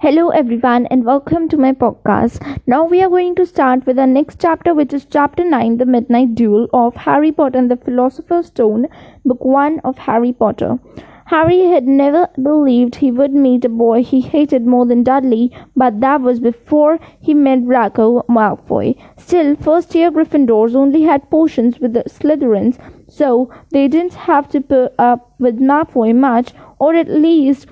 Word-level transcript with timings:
Hello, 0.00 0.28
everyone, 0.28 0.86
and 0.92 1.04
welcome 1.04 1.48
to 1.48 1.56
my 1.56 1.72
podcast. 1.72 2.40
Now, 2.68 2.84
we 2.84 3.02
are 3.02 3.08
going 3.08 3.34
to 3.34 3.44
start 3.44 3.84
with 3.84 3.98
our 3.98 4.06
next 4.06 4.40
chapter, 4.40 4.72
which 4.72 4.92
is 4.92 5.04
chapter 5.04 5.44
9 5.44 5.78
The 5.78 5.86
Midnight 5.86 6.36
Duel 6.36 6.68
of 6.72 6.94
Harry 6.94 7.32
Potter 7.32 7.58
and 7.58 7.68
the 7.68 7.76
Philosopher's 7.76 8.46
Stone, 8.46 8.86
book 9.24 9.44
1 9.44 9.80
of 9.80 9.98
Harry 9.98 10.32
Potter. 10.32 10.78
Harry 11.26 11.62
had 11.64 11.88
never 11.88 12.28
believed 12.40 12.94
he 12.94 13.10
would 13.10 13.34
meet 13.34 13.64
a 13.64 13.68
boy 13.68 14.04
he 14.04 14.20
hated 14.20 14.64
more 14.64 14.86
than 14.86 15.02
Dudley, 15.02 15.50
but 15.74 16.00
that 16.00 16.20
was 16.20 16.38
before 16.38 17.00
he 17.20 17.34
met 17.34 17.64
Draco 17.64 18.22
Malfoy. 18.28 18.94
Still, 19.16 19.56
first 19.56 19.96
year 19.96 20.12
Gryffindors 20.12 20.76
only 20.76 21.02
had 21.02 21.28
potions 21.28 21.80
with 21.80 21.94
the 21.94 22.04
Slytherins, 22.04 22.78
so 23.08 23.52
they 23.72 23.88
didn't 23.88 24.14
have 24.14 24.48
to 24.50 24.60
put 24.60 24.92
up 24.96 25.34
with 25.40 25.58
Malfoy 25.58 26.14
much, 26.14 26.52
or 26.78 26.94
at 26.94 27.08
least 27.08 27.66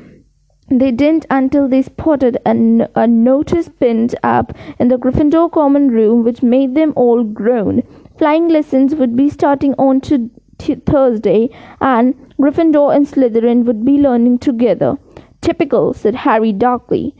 they 0.69 0.91
didn't 0.91 1.27
until 1.31 1.69
they 1.69 1.83
spotted 1.83 2.39
a, 2.45 2.55
notice 2.55 3.69
pinned 3.69 4.15
up 4.23 4.53
in 4.79 4.89
the 4.89 4.99
Gryffindor 4.99 5.53
common 5.53 5.91
room 5.91 6.25
which 6.25 6.43
made 6.43 6.75
them 6.75 6.93
all 6.97 7.23
groan. 7.23 7.83
Flying 8.19 8.49
lessons 8.49 8.95
would 8.95 9.15
be 9.15 9.31
starting 9.31 9.75
on 9.75 10.01
to 10.03 10.31
t- 10.59 10.75
Thursday, 10.75 11.51
and 11.81 12.15
Gryffindor 12.41 12.95
and 12.95 13.07
Slytherin 13.07 13.65
would 13.65 13.85
be 13.85 13.99
learning 13.99 14.39
together. 14.39 14.99
Typical, 15.41 15.93
said 15.95 16.15
Harry 16.15 16.53
darkly. 16.53 17.15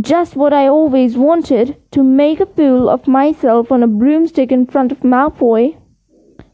Just 0.00 0.36
what 0.36 0.52
I 0.52 0.68
always 0.68 1.16
wanted 1.16 1.76
to 1.90 2.04
make 2.04 2.38
a 2.38 2.46
fool 2.46 2.88
of 2.88 3.08
myself 3.08 3.72
on 3.72 3.82
a 3.82 3.88
broomstick 3.88 4.52
in 4.52 4.66
front 4.66 4.92
of 4.92 5.00
Malfoy. 5.00 5.76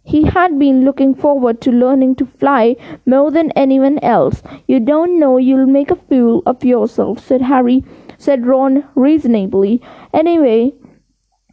He 0.06 0.22
had 0.22 0.56
been 0.56 0.84
looking 0.84 1.16
forward 1.16 1.60
to 1.62 1.72
learning 1.72 2.14
to 2.16 2.26
fly 2.26 2.76
more 3.04 3.32
than 3.32 3.50
anyone 3.56 3.98
else. 3.98 4.40
You 4.68 4.78
don't 4.78 5.18
know 5.18 5.36
you'll 5.36 5.66
make 5.66 5.90
a 5.90 5.96
fool 5.96 6.44
of 6.46 6.64
yourself, 6.64 7.18
said 7.18 7.42
Harry, 7.42 7.84
said 8.16 8.46
Ron 8.46 8.84
reasonably. 8.94 9.82
Anyway, 10.14 10.74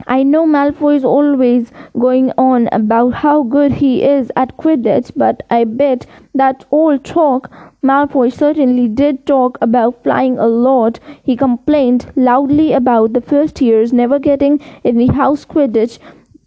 I 0.05 0.21
know 0.21 0.45
Malfoy 0.45 0.97
is 0.97 1.03
always 1.03 1.71
going 1.97 2.31
on 2.37 2.69
about 2.71 3.13
how 3.25 3.41
good 3.41 3.71
he 3.73 4.03
is 4.03 4.31
at 4.35 4.55
Quidditch, 4.57 5.11
but 5.15 5.41
I 5.49 5.63
bet 5.63 6.05
that 6.35 6.65
all 6.69 6.99
talk. 6.99 7.49
Malfoy 7.81 8.31
certainly 8.31 8.87
did 8.87 9.25
talk 9.25 9.57
about 9.61 10.03
flying 10.03 10.37
a 10.37 10.47
lot. 10.47 10.99
He 11.23 11.35
complained 11.35 12.11
loudly 12.15 12.71
about 12.73 13.13
the 13.13 13.21
first 13.21 13.61
years 13.61 13.91
never 13.91 14.19
getting 14.19 14.59
in 14.83 14.97
the 14.97 15.07
house 15.07 15.43
Quidditch 15.43 15.97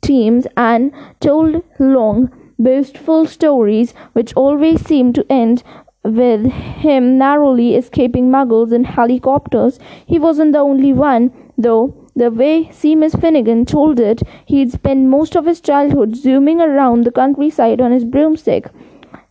teams 0.07 0.47
and 0.57 0.93
told 1.21 1.63
long, 1.79 2.31
boastful 2.59 3.27
stories 3.27 3.93
which 4.13 4.33
always 4.35 4.81
seemed 4.81 5.15
to 5.17 5.27
end 5.29 5.63
with 6.05 6.47
him 6.47 7.19
narrowly 7.19 7.75
escaping 7.75 8.31
muggles 8.31 8.73
in 8.73 8.85
helicopters. 8.85 9.79
He 10.07 10.19
wasn't 10.19 10.53
the 10.53 10.61
only 10.61 10.93
one, 10.93 11.33
though. 11.59 12.03
The 12.15 12.31
way 12.31 12.71
Seamus 12.73 13.21
Finnegan 13.21 13.67
told 13.67 14.01
it, 14.01 14.23
he'd 14.47 14.73
spent 14.73 15.09
most 15.09 15.37
of 15.37 15.45
his 15.45 15.61
childhood 15.61 16.17
zooming 16.17 16.63
around 16.63 17.05
the 17.05 17.11
countryside 17.11 17.79
on 17.79 17.93
his 17.93 18.07
broomstick. 18.07 18.71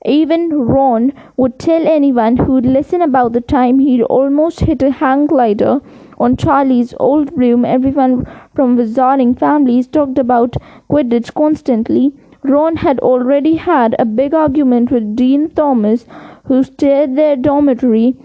Even 0.06 0.54
Ron 0.54 1.12
would 1.36 1.58
tell 1.58 1.88
anyone 1.88 2.38
who'd 2.38 2.66
listen 2.66 3.02
about 3.02 3.34
the 3.34 3.42
time 3.42 3.80
he'd 3.80 4.04
almost 4.04 4.60
hit 4.60 4.84
a 4.84 4.92
hang 4.92 5.26
glider 5.26 5.82
on 6.18 6.38
Charlie's 6.38 6.94
old 7.00 7.38
room, 7.38 7.66
Everyone 7.66 8.26
from 8.54 8.78
wizarding 8.78 9.38
families 9.38 9.88
talked 9.88 10.18
about 10.18 10.56
Quidditch 10.90 11.34
constantly. 11.34 12.14
Ron 12.44 12.78
had 12.78 13.00
already 13.00 13.56
had 13.56 13.96
a 13.98 14.06
big 14.06 14.34
argument 14.34 14.92
with 14.92 15.16
Dean 15.16 15.50
Thomas, 15.50 16.06
who 16.46 16.64
stared 16.64 17.16
their 17.16 17.36
dormitory 17.36 18.16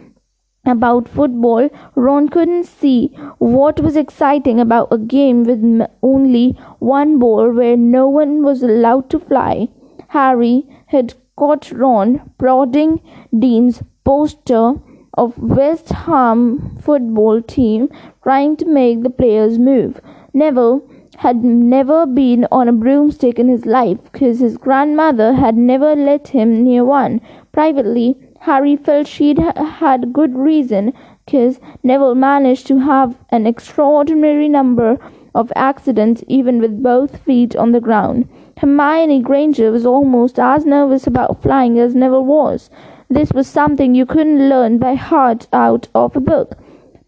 about 0.64 1.08
football. 1.08 1.68
Ron 1.94 2.28
couldn't 2.28 2.64
see 2.64 3.08
what 3.38 3.80
was 3.80 3.96
exciting 3.96 4.60
about 4.60 4.92
a 4.92 4.98
game 4.98 5.44
with 5.44 5.88
only 6.02 6.50
one 6.78 7.18
ball 7.18 7.50
where 7.50 7.76
no 7.76 8.08
one 8.08 8.42
was 8.42 8.62
allowed 8.62 9.08
to 9.10 9.18
fly. 9.18 9.68
Harry 10.08 10.66
had 10.86 11.14
caught 11.36 11.72
Ron 11.72 12.30
prodding 12.38 13.00
Dean's 13.36 13.82
poster 14.04 14.74
of 15.14 15.36
West 15.38 15.88
Ham 15.90 16.76
football 16.80 17.42
team 17.42 17.88
trying 18.22 18.56
to 18.56 18.64
make 18.64 19.02
the 19.02 19.10
players 19.10 19.58
move. 19.58 20.00
Neville 20.32 20.82
had 21.18 21.44
never 21.44 22.06
been 22.06 22.46
on 22.50 22.68
a 22.68 22.72
broomstick 22.72 23.38
in 23.38 23.48
his 23.48 23.66
life 23.66 23.98
because 24.04 24.40
his 24.40 24.56
grandmother 24.56 25.34
had 25.34 25.56
never 25.56 25.94
let 25.94 26.28
him 26.28 26.64
near 26.64 26.84
one. 26.84 27.20
Privately, 27.52 28.16
Harry 28.40 28.76
felt 28.76 29.06
she'd 29.06 29.38
had 29.38 30.14
good 30.14 30.34
reason 30.34 30.94
because 31.26 31.60
Neville 31.82 32.14
managed 32.14 32.66
to 32.68 32.78
have 32.78 33.16
an 33.28 33.46
extraordinary 33.46 34.48
number 34.48 34.96
of 35.34 35.52
accidents 35.54 36.24
even 36.26 36.58
with 36.58 36.82
both 36.82 37.18
feet 37.18 37.54
on 37.54 37.72
the 37.72 37.80
ground. 37.80 38.26
Hermione 38.56 39.20
Granger 39.20 39.70
was 39.70 39.86
almost 39.86 40.38
as 40.38 40.64
nervous 40.64 41.06
about 41.06 41.42
flying 41.42 41.78
as 41.78 41.94
Neville 41.94 42.24
was. 42.24 42.70
This 43.12 43.32
was 43.32 43.48
something 43.48 43.94
you 43.96 44.06
couldn't 44.06 44.48
learn 44.48 44.78
by 44.78 44.94
heart 44.94 45.48
out 45.52 45.88
of 45.96 46.14
a 46.14 46.20
book. 46.20 46.56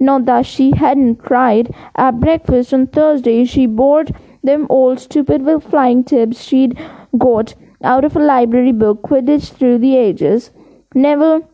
Not 0.00 0.24
that 0.24 0.46
she 0.46 0.72
hadn't 0.72 1.22
tried. 1.24 1.72
At 1.94 2.18
breakfast 2.18 2.74
on 2.74 2.88
Thursday, 2.88 3.44
she 3.44 3.66
bored 3.66 4.12
them 4.42 4.66
all 4.68 4.96
stupid 4.96 5.42
with 5.42 5.62
flying 5.62 6.02
tips 6.02 6.42
she'd 6.42 6.76
got 7.16 7.54
out 7.84 8.04
of 8.04 8.16
a 8.16 8.18
library 8.18 8.72
book, 8.72 9.02
Quidditch 9.02 9.52
Through 9.52 9.78
the 9.78 9.96
Ages. 9.96 10.50
Neville 10.92 11.48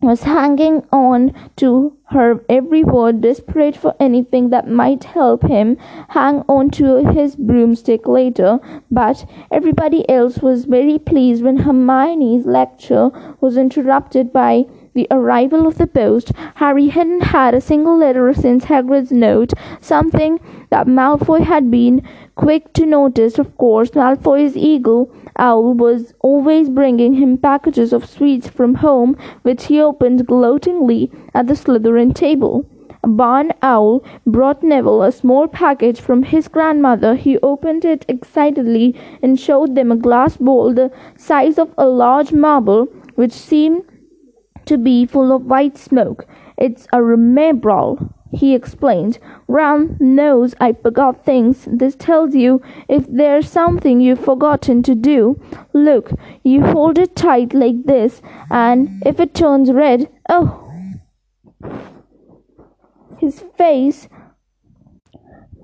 was 0.00 0.22
hanging 0.22 0.82
on 0.90 1.34
to 1.56 1.98
her 2.10 2.44
every 2.48 2.82
word, 2.82 3.20
desperate 3.20 3.76
for 3.76 3.94
anything 4.00 4.50
that 4.50 4.68
might 4.68 5.04
help 5.04 5.42
him 5.44 5.76
hang 6.08 6.42
on 6.48 6.70
to 6.70 6.96
his 7.12 7.36
broomstick 7.36 8.06
later. 8.06 8.58
But 8.90 9.28
everybody 9.50 10.08
else 10.08 10.38
was 10.38 10.64
very 10.64 10.98
pleased 10.98 11.42
when 11.44 11.58
Hermione's 11.58 12.46
lecture 12.46 13.10
was 13.40 13.56
interrupted 13.56 14.32
by 14.32 14.66
the 14.92 15.06
arrival 15.10 15.66
of 15.66 15.78
the 15.78 15.86
post. 15.86 16.32
Harry 16.56 16.88
hadn't 16.88 17.20
had 17.20 17.54
a 17.54 17.60
single 17.60 17.96
letter 17.96 18.34
since 18.34 18.64
Hagrid's 18.64 19.12
note, 19.12 19.52
something 19.80 20.40
that 20.70 20.88
Malfoy 20.88 21.44
had 21.44 21.70
been 21.70 22.02
quick 22.34 22.72
to 22.72 22.86
notice. 22.86 23.38
Of 23.38 23.56
course, 23.56 23.90
Malfoy's 23.90 24.56
eagle 24.56 25.14
owl 25.40 25.74
was 25.74 26.14
always 26.20 26.68
bringing 26.68 27.14
him 27.14 27.36
packages 27.36 27.92
of 27.92 28.08
sweets 28.08 28.48
from 28.48 28.76
home, 28.76 29.16
which 29.42 29.66
he 29.66 29.80
opened 29.80 30.26
gloatingly 30.26 31.10
at 31.34 31.48
the 31.48 31.54
Slytherin 31.54 32.14
table. 32.14 32.64
Barn 33.02 33.52
owl 33.62 34.04
brought 34.26 34.62
Neville 34.62 35.02
a 35.02 35.10
small 35.10 35.48
package 35.48 36.00
from 36.00 36.22
his 36.22 36.48
grandmother. 36.48 37.14
He 37.14 37.38
opened 37.38 37.84
it 37.84 38.04
excitedly 38.08 38.94
and 39.22 39.40
showed 39.40 39.74
them 39.74 39.90
a 39.90 39.96
glass 39.96 40.36
bowl 40.36 40.74
the 40.74 40.92
size 41.16 41.58
of 41.58 41.74
a 41.78 41.86
large 41.86 42.32
marble, 42.32 42.86
which 43.14 43.32
seemed 43.32 43.82
to 44.66 44.76
be 44.76 45.06
full 45.06 45.32
of 45.32 45.46
white 45.46 45.78
smoke. 45.78 46.26
It's 46.58 46.86
a 46.92 46.98
Remembrall, 46.98 48.12
he 48.32 48.54
explained. 48.54 49.18
Ron 49.48 49.96
knows 50.00 50.54
I 50.60 50.72
forgot 50.72 51.24
things. 51.24 51.66
This 51.70 51.96
tells 51.96 52.34
you 52.34 52.62
if 52.88 53.06
there's 53.08 53.50
something 53.50 54.00
you've 54.00 54.24
forgotten 54.24 54.82
to 54.84 54.94
do. 54.94 55.40
Look, 55.72 56.12
you 56.42 56.64
hold 56.64 56.98
it 56.98 57.16
tight 57.16 57.54
like 57.54 57.84
this, 57.84 58.22
and 58.50 59.02
if 59.04 59.20
it 59.20 59.34
turns 59.34 59.72
red, 59.72 60.08
oh. 60.28 60.66
His 63.18 63.44
face 63.58 64.08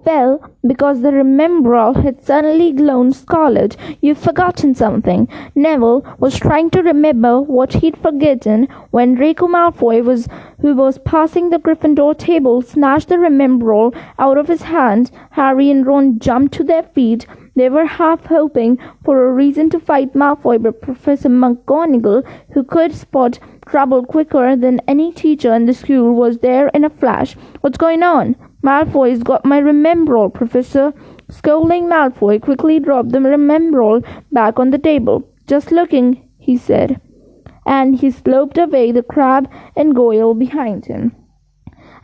fell 0.06 0.50
because 0.65 1.03
the 1.03 1.11
Remembrall 1.11 2.00
had 2.05 2.25
suddenly 2.25 2.71
glowed 2.71 3.12
scarlet. 3.12 3.77
You've 4.00 4.19
forgotten 4.27 4.72
something. 4.72 5.27
Neville 5.56 6.06
was 6.19 6.39
trying 6.39 6.71
to 6.71 6.83
remember 6.83 7.41
what 7.41 7.72
he'd 7.72 7.97
forgotten 7.97 8.69
when 8.93 9.16
Draco 9.16 9.49
Malfoy 9.49 10.05
was 10.05 10.28
who 10.61 10.75
was 10.77 10.99
passing 10.99 11.50
the 11.50 11.59
Gryffindor 11.59 12.16
table 12.16 12.62
snatched 12.62 13.09
the 13.09 13.16
Remembrall 13.16 13.95
out 14.19 14.39
of 14.39 14.47
his 14.47 14.63
hand. 14.63 15.10
Harry 15.33 15.71
and 15.72 15.84
Ron 15.84 16.21
jumped 16.21 16.54
to 16.54 16.65
their 16.65 16.84
feet. 16.84 17.27
They 17.57 17.69
were 17.69 17.86
half 17.86 18.27
hoping 18.27 18.78
for 19.04 19.27
a 19.27 19.33
reason 19.33 19.71
to 19.71 19.81
fight 19.81 20.15
Malfoy, 20.15 20.63
but 20.63 20.83
Professor 20.83 21.28
McGonagall, 21.28 22.27
who 22.53 22.63
could 22.63 22.95
spot 22.95 23.39
trouble 23.66 24.04
quicker 24.04 24.54
than 24.54 24.81
any 24.86 25.13
teacher 25.13 25.53
in 25.53 25.66
the 25.66 25.75
school, 25.75 26.15
was 26.15 26.39
there 26.39 26.69
in 26.69 26.84
a 26.84 26.91
flash. 26.91 27.34
What's 27.63 27.78
going 27.78 28.03
on? 28.03 28.36
Malfoy's 28.63 29.23
got 29.23 29.45
my 29.45 29.61
Remembrall, 29.61 30.33
Professor. 30.33 30.93
Scolding 31.29 31.87
Malfoy 31.87 32.41
quickly 32.41 32.79
dropped 32.81 33.11
the 33.11 33.19
Remembrall 33.19 34.05
back 34.33 34.59
on 34.59 34.71
the 34.71 34.79
table. 34.79 35.29
Just 35.47 35.71
looking, 35.71 36.29
he 36.39 36.57
said. 36.57 37.01
And 37.65 37.97
he 37.97 38.11
sloped 38.11 38.59
away 38.59 38.93
the 38.93 39.03
Crabbe 39.03 39.51
and 39.77 39.95
Goyle 39.95 40.35
behind 40.35 40.87
him. 40.87 41.15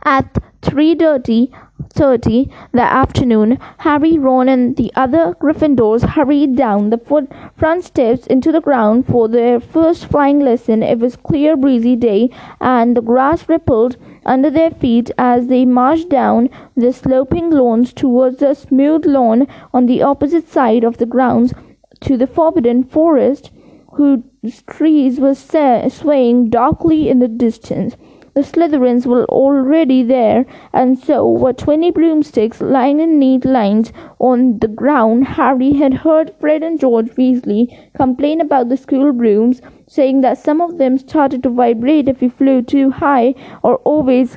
At 0.03 0.37
three 0.61 0.95
thirty, 0.95 1.53
thirty 1.89 2.49
that 2.71 2.91
afternoon, 2.91 3.57
Harry, 3.79 4.17
Ron, 4.17 4.49
and 4.49 4.75
the 4.75 4.91
other 4.95 5.35
Gryffindors 5.39 6.03
hurried 6.09 6.55
down 6.55 6.89
the 6.89 6.97
foot 6.97 7.31
front 7.57 7.83
steps 7.83 8.27
into 8.27 8.51
the 8.51 8.61
ground 8.61 9.05
for 9.07 9.27
their 9.27 9.59
first 9.59 10.05
flying 10.05 10.39
lesson. 10.39 10.83
It 10.83 10.99
was 10.99 11.15
clear, 11.15 11.55
breezy 11.55 11.95
day, 11.95 12.29
and 12.61 12.95
the 12.95 13.01
grass 13.01 13.47
rippled 13.49 13.97
under 14.25 14.49
their 14.49 14.71
feet 14.71 15.11
as 15.17 15.47
they 15.47 15.65
marched 15.65 16.09
down 16.09 16.49
the 16.75 16.93
sloping 16.93 17.49
lawns 17.49 17.93
towards 17.93 18.37
the 18.37 18.53
smooth 18.53 19.05
lawn 19.05 19.47
on 19.73 19.85
the 19.85 20.01
opposite 20.01 20.47
side 20.49 20.83
of 20.83 20.97
the 20.97 21.05
grounds 21.05 21.53
to 22.01 22.17
the 22.17 22.27
forbidden 22.27 22.83
forest, 22.83 23.51
whose 23.93 24.23
trees 24.67 25.19
were 25.19 25.35
swaying 25.35 26.49
darkly 26.49 27.09
in 27.09 27.19
the 27.19 27.27
distance. 27.27 27.95
The 28.35 28.41
Slytherins 28.41 29.05
were 29.05 29.25
already 29.25 30.01
there, 30.01 30.47
and 30.73 30.97
so 30.97 31.29
were 31.29 31.53
twenty 31.53 31.91
broomsticks 31.91 32.61
lying 32.61 32.99
in 32.99 33.19
neat 33.19 33.45
lines 33.45 33.93
on 34.17 34.57
the 34.57 34.67
ground. 34.67 35.27
Harry 35.27 35.73
had 35.73 35.93
heard 35.93 36.33
Fred 36.39 36.63
and 36.63 36.79
George 36.79 37.11
Weasley 37.11 37.67
complain 37.95 38.41
about 38.41 38.69
the 38.69 38.77
school 38.77 39.13
brooms, 39.13 39.61
saying 39.87 40.21
that 40.21 40.39
some 40.39 40.61
of 40.61 40.79
them 40.79 40.97
started 40.97 41.43
to 41.43 41.49
vibrate 41.49 42.07
if 42.07 42.23
you 42.23 42.31
flew 42.31 42.63
too 42.63 42.89
high 42.89 43.35
or 43.61 43.75
always 43.77 44.35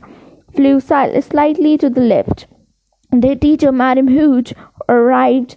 flew 0.54 0.78
slightly 0.78 1.78
to 1.78 1.88
the 1.88 2.02
left. 2.02 2.46
Their 3.10 3.36
teacher, 3.36 3.72
Madam 3.72 4.08
Hooch, 4.08 4.52
arrived. 4.90 5.56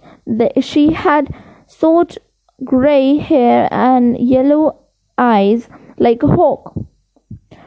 She 0.60 0.92
had 0.92 1.34
short 1.68 2.16
grey 2.64 3.18
hair 3.18 3.68
and 3.70 4.18
yellow 4.18 4.80
eyes 5.18 5.68
like 5.98 6.22
a 6.22 6.28
hawk. 6.28 6.74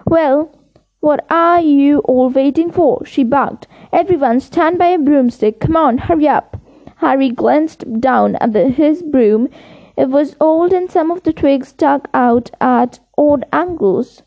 Well, 0.07 0.59
what 1.03 1.25
are 1.29 1.59
you 1.59 1.99
all 2.05 2.29
waiting 2.29 2.71
for? 2.71 3.05
she 3.05 3.25
barked. 3.25 3.67
Everyone 3.91 4.39
stand 4.39 4.77
by 4.77 4.87
a 4.87 4.97
broomstick. 4.97 5.59
Come 5.59 5.75
on, 5.75 5.97
hurry 5.97 6.29
up. 6.29 6.55
Harry 6.95 7.29
glanced 7.29 7.99
down 7.99 8.37
at 8.37 8.53
the, 8.53 8.69
his 8.69 9.01
broom. 9.03 9.49
It 9.97 10.07
was 10.07 10.37
old 10.39 10.71
and 10.71 10.89
some 10.89 11.11
of 11.11 11.23
the 11.23 11.33
twigs 11.33 11.67
stuck 11.67 12.07
out 12.13 12.51
at 12.61 13.01
odd 13.17 13.43
angles. 13.51 14.23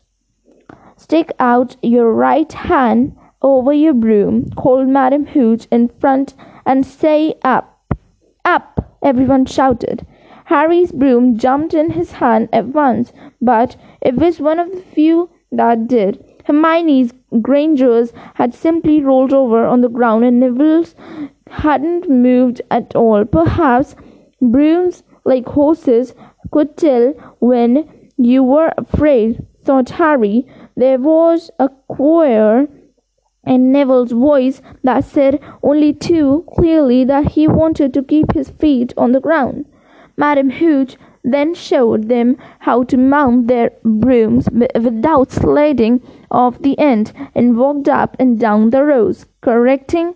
Stick 0.95 1.31
out 1.39 1.75
your 1.81 2.13
right 2.13 2.53
hand 2.53 3.17
over 3.41 3.73
your 3.73 3.95
broom, 3.95 4.51
called 4.51 4.87
Madam 4.87 5.25
Hooch 5.25 5.65
in 5.71 5.87
front, 5.87 6.35
and 6.63 6.85
say 6.85 7.33
up. 7.43 7.91
Up! 8.45 8.99
everyone 9.01 9.47
shouted. 9.47 10.05
Harry's 10.45 10.91
broom 10.91 11.39
jumped 11.39 11.73
in 11.73 11.89
his 11.89 12.11
hand 12.11 12.49
at 12.53 12.67
once, 12.67 13.11
but 13.41 13.75
it 13.99 14.13
was 14.13 14.39
one 14.39 14.59
of 14.59 14.71
the 14.71 14.83
few 14.93 15.31
that 15.51 15.87
did. 15.87 16.23
Hermione's 16.47 17.11
Granger's 17.41 18.13
had 18.35 18.53
simply 18.53 19.01
rolled 19.01 19.33
over 19.33 19.65
on 19.65 19.81
the 19.81 19.89
ground 19.89 20.23
and 20.23 20.39
Neville's 20.39 20.95
hadn't 21.47 22.09
moved 22.09 22.61
at 22.71 22.95
all. 22.95 23.25
Perhaps 23.25 23.95
brooms, 24.41 25.03
like 25.25 25.45
horses, 25.45 26.15
could 26.51 26.77
tell 26.77 27.11
when 27.39 27.89
you 28.15 28.43
were 28.43 28.71
afraid, 28.77 29.45
thought 29.65 29.89
Harry. 29.89 30.47
There 30.77 30.97
was 30.97 31.51
a 31.59 31.67
choir 31.89 32.69
in 33.45 33.73
Neville's 33.73 34.13
voice 34.13 34.61
that 34.83 35.03
said 35.03 35.41
only 35.61 35.91
too 35.91 36.45
clearly 36.55 37.03
that 37.03 37.33
he 37.33 37.47
wanted 37.49 37.93
to 37.93 38.03
keep 38.03 38.31
his 38.31 38.51
feet 38.51 38.93
on 38.95 39.11
the 39.11 39.19
ground. 39.19 39.65
Madam 40.15 40.49
Hooch 40.49 40.95
then 41.25 41.53
showed 41.53 42.07
them 42.07 42.37
how 42.59 42.83
to 42.83 42.95
mount 42.95 43.47
their 43.47 43.71
brooms 43.83 44.47
without 44.53 45.29
sliding 45.29 46.01
off 46.31 46.59
the 46.59 46.77
end 46.79 47.13
and 47.35 47.57
walked 47.57 47.87
up 47.87 48.15
and 48.19 48.39
down 48.39 48.69
the 48.69 48.83
rows, 48.83 49.25
correcting 49.41 50.13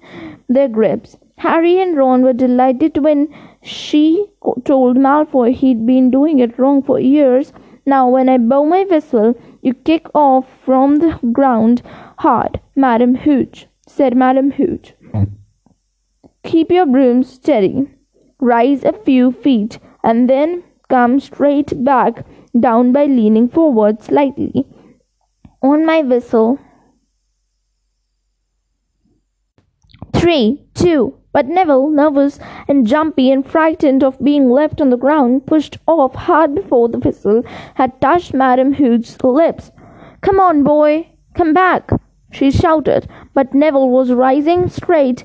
their 0.47 0.67
grips. 0.67 1.17
Harry 1.37 1.81
and 1.81 1.97
Ron 1.97 2.21
were 2.21 2.33
delighted 2.33 2.97
when 2.97 3.27
she 3.61 4.27
told 4.63 4.97
Malfoy 4.97 5.53
he'd 5.53 5.85
been 5.85 6.11
doing 6.11 6.39
it 6.39 6.57
wrong 6.59 6.83
for 6.83 6.99
years. 6.99 7.53
Now, 7.85 8.09
when 8.09 8.29
I 8.29 8.37
blow 8.37 8.65
my 8.65 8.83
whistle, 8.83 9.35
you 9.61 9.73
kick 9.73 10.07
off 10.13 10.45
from 10.63 10.97
the 10.97 11.19
ground 11.31 11.81
hard, 12.19 12.59
Madam 12.75 13.15
Hooch, 13.15 13.67
said 13.87 14.15
Madam 14.15 14.51
Hooch. 14.51 14.93
Keep 16.43 16.71
your 16.71 16.85
brooms 16.85 17.29
steady. 17.29 17.87
Rise 18.39 18.83
a 18.83 18.93
few 18.93 19.31
feet 19.31 19.79
and 20.03 20.29
then 20.29 20.63
come 20.89 21.19
straight 21.19 21.83
back 21.83 22.25
down 22.59 22.91
by 22.91 23.05
leaning 23.05 23.47
forward 23.47 24.03
slightly 24.03 24.65
on 25.61 25.85
my 25.85 26.01
whistle. 26.01 26.59
Three, 30.13 30.63
two, 30.73 31.17
but 31.33 31.47
Neville, 31.47 31.89
nervous 31.89 32.39
and 32.67 32.85
jumpy 32.85 33.31
and 33.31 33.45
frightened 33.45 34.03
of 34.03 34.23
being 34.23 34.49
left 34.49 34.81
on 34.81 34.89
the 34.89 34.97
ground, 34.97 35.47
pushed 35.47 35.77
off 35.87 36.13
hard 36.13 36.53
before 36.53 36.89
the 36.89 36.99
whistle 36.99 37.43
had 37.75 37.99
touched 38.01 38.33
Madam 38.33 38.73
Hooch's 38.73 39.17
lips. 39.23 39.71
Come 40.21 40.39
on, 40.39 40.63
boy, 40.63 41.07
come 41.33 41.53
back, 41.53 41.89
she 42.31 42.51
shouted, 42.51 43.07
but 43.33 43.53
Neville 43.53 43.89
was 43.89 44.11
rising 44.11 44.69
straight 44.69 45.23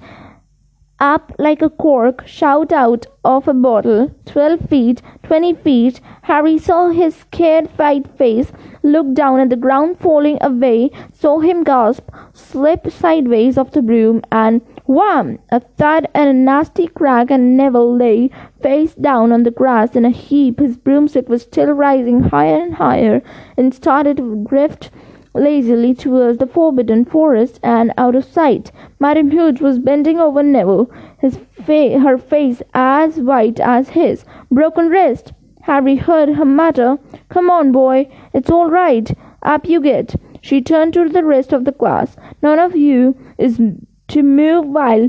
up 0.98 1.32
like 1.38 1.62
a 1.62 1.70
cork 1.70 2.26
shot 2.26 2.72
out 2.72 3.06
of 3.25 3.48
a 3.48 3.54
bottle. 3.54 4.14
Twelve 4.25 4.60
feet, 4.69 5.02
twenty 5.22 5.54
feet. 5.54 6.00
Harry 6.22 6.58
saw 6.58 6.88
his 6.88 7.14
scared 7.14 7.66
white 7.76 8.06
face, 8.16 8.52
looked 8.82 9.14
down 9.14 9.40
at 9.40 9.50
the 9.50 9.56
ground 9.56 9.98
falling 9.98 10.38
away, 10.40 10.90
saw 11.12 11.40
him 11.40 11.64
gasp, 11.64 12.08
slip 12.32 12.90
sideways 12.90 13.58
off 13.58 13.72
the 13.72 13.82
broom, 13.82 14.22
and 14.32 14.60
wham! 14.87 15.38
A 15.50 15.60
thud 15.60 16.06
and 16.14 16.28
a 16.28 16.32
nasty 16.32 16.87
crack, 16.87 17.31
and 17.31 17.56
Neville 17.56 17.96
lay 17.96 18.31
face 18.62 18.94
down 18.94 19.32
on 19.32 19.42
the 19.42 19.50
grass 19.50 19.96
in 19.96 20.04
a 20.04 20.10
heap. 20.10 20.60
His 20.60 20.76
broomstick 20.76 21.28
was 21.28 21.42
still 21.42 21.72
rising 21.72 22.20
higher 22.25 22.62
and 22.62 22.75
higher, 22.75 23.22
and 23.56 23.75
started 23.75 24.16
to 24.19 24.44
drift 24.49 24.90
lazily 25.36 25.94
towards 25.94 26.38
the 26.38 26.46
forbidden 26.46 27.04
forest 27.04 27.60
and 27.62 27.92
out 27.96 28.14
of 28.14 28.24
sight. 28.24 28.72
Madame 28.98 29.30
Hooch 29.30 29.60
was 29.60 29.78
bending 29.78 30.18
over 30.18 30.42
Neville, 30.42 30.90
his 31.20 31.38
fa- 31.52 31.98
her 31.98 32.18
face 32.18 32.62
as 32.74 33.20
white 33.20 33.60
as 33.60 33.90
his. 33.90 34.24
Broken 34.50 34.88
wrist. 34.88 35.32
Harry 35.62 35.96
heard 35.96 36.30
her 36.30 36.44
mutter, 36.44 36.98
Come 37.28 37.50
on, 37.50 37.72
boy, 37.72 38.08
it's 38.32 38.50
all 38.50 38.70
right. 38.70 39.16
Up 39.42 39.68
you 39.68 39.80
get. 39.80 40.14
She 40.40 40.60
turned 40.60 40.94
to 40.94 41.08
the 41.08 41.24
rest 41.24 41.52
of 41.52 41.64
the 41.64 41.72
class. 41.72 42.16
None 42.42 42.58
of 42.58 42.76
you 42.76 43.16
is 43.38 43.60
to 44.08 44.22
move 44.22 44.66
while 44.66 45.08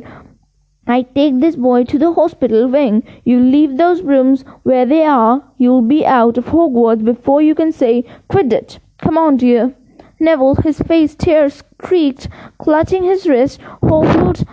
I 0.88 1.02
take 1.02 1.40
this 1.40 1.56
boy 1.56 1.84
to 1.86 2.00
the 2.00 2.14
hospital 2.14 2.68
wing. 2.68 3.04
You 3.26 3.40
leave 3.40 3.78
those 3.78 4.02
rooms 4.02 4.46
where 4.64 4.86
they 4.86 5.04
are. 5.06 5.44
You'll 5.58 5.82
be 5.82 6.06
out 6.06 6.38
of 6.38 6.46
Hogwarts 6.46 7.04
before 7.04 7.42
you 7.42 7.54
can 7.56 7.72
say 7.72 8.04
Quidditch. 8.30 8.80
Come 8.98 9.18
on, 9.18 9.38
dear. 9.38 9.76
Neville, 10.20 10.56
his 10.56 10.80
face 10.80 11.16
tears 11.16 11.64
streaked, 11.82 12.28
clutching 12.58 13.04
his 13.04 13.28
wrist, 13.28 13.60
hobbled 13.84 14.46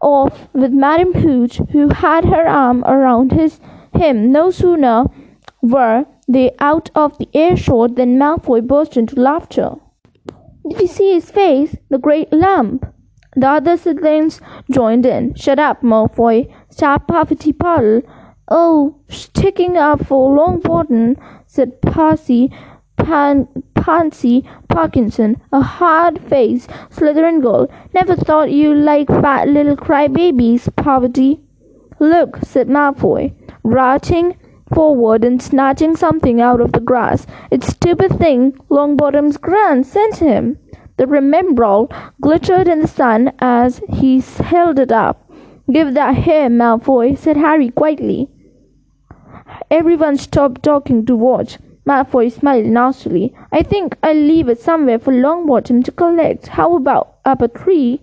off 0.00 0.48
with 0.52 0.72
Madam 0.72 1.12
Hooch, 1.12 1.56
who 1.72 1.88
had 1.88 2.24
her 2.24 2.46
arm 2.46 2.84
around 2.84 3.32
his 3.32 3.60
him. 3.94 4.32
No 4.32 4.50
sooner 4.50 5.04
were 5.62 6.06
they 6.28 6.52
out 6.60 6.90
of 6.94 7.18
the 7.18 7.28
earshot 7.32 7.96
than 7.96 8.18
Malfoy 8.18 8.66
burst 8.66 8.96
into 8.96 9.20
laughter. 9.20 9.74
Did 10.68 10.80
you 10.80 10.86
see 10.86 11.12
his 11.14 11.30
face? 11.30 11.76
The 11.88 11.98
great 11.98 12.32
lump. 12.32 12.86
The 13.36 13.48
other 13.48 13.76
siblings 13.76 14.40
joined 14.70 15.06
in. 15.06 15.34
Shut 15.34 15.58
up, 15.58 15.82
Malfoy. 15.82 16.52
Stop 16.70 17.08
Parvati 17.08 17.52
Patil. 17.52 18.02
Oh, 18.48 18.96
sticking 19.08 19.76
up 19.76 20.06
for 20.06 20.36
Longbottom, 20.36 21.16
said 21.46 21.80
Percy 21.82 22.52
Pan- 23.04 23.48
Pansy 23.74 24.44
Parkinson, 24.68 25.40
a 25.52 25.60
hard-faced 25.60 26.70
Slytherin 26.90 27.40
girl. 27.42 27.68
Never 27.94 28.14
thought 28.14 28.52
you 28.52 28.74
liked 28.74 29.10
fat 29.10 29.48
little 29.48 29.76
crybabies, 29.76 30.68
Parvati. 30.76 31.40
Look, 31.98 32.38
said 32.42 32.68
Malfoy, 32.68 33.32
routing 33.62 34.36
forward 34.72 35.24
and 35.24 35.42
snatching 35.42 35.96
something 35.96 36.40
out 36.40 36.60
of 36.60 36.72
the 36.72 36.80
grass. 36.80 37.26
It's 37.50 37.68
stupid 37.68 38.18
thing 38.18 38.52
Longbottom's 38.70 39.36
grand 39.36 39.86
sent 39.86 40.16
him. 40.16 40.58
The 40.96 41.06
remembrall 41.06 41.90
glittered 42.20 42.68
in 42.68 42.80
the 42.80 42.88
sun 42.88 43.32
as 43.38 43.80
he 43.88 44.20
held 44.20 44.78
it 44.78 44.92
up. 44.92 45.30
Give 45.72 45.94
that 45.94 46.16
here, 46.16 46.48
Malfoy, 46.48 47.16
said 47.16 47.36
Harry 47.36 47.70
quietly. 47.70 48.28
Everyone 49.70 50.16
stopped 50.16 50.62
talking 50.62 51.06
to 51.06 51.16
watch. 51.16 51.58
Malfoy 51.86 52.30
smiled 52.30 52.66
nastily. 52.66 53.34
I 53.52 53.62
think 53.62 53.96
I'll 54.02 54.14
leave 54.14 54.48
it 54.48 54.60
somewhere 54.60 54.98
for 54.98 55.12
Longbottom 55.12 55.82
to 55.84 55.92
collect. 55.92 56.48
How 56.48 56.76
about 56.76 57.16
up 57.24 57.42
a 57.42 57.48
tree? 57.48 58.00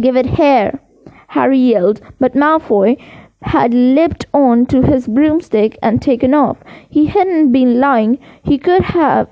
Give 0.00 0.16
it 0.16 0.26
here, 0.26 0.80
Harry 1.28 1.58
yelled, 1.58 2.00
but 2.18 2.34
Malfoy 2.34 2.96
had 3.42 3.74
leapt 3.74 4.24
on 4.32 4.66
to 4.66 4.82
his 4.82 5.08
broomstick 5.08 5.76
and 5.82 6.00
taken 6.00 6.32
off. 6.32 6.58
He 6.88 7.06
hadn't 7.06 7.50
been 7.50 7.80
lying. 7.80 8.18
He 8.44 8.56
could 8.56 8.82
have 8.82 9.28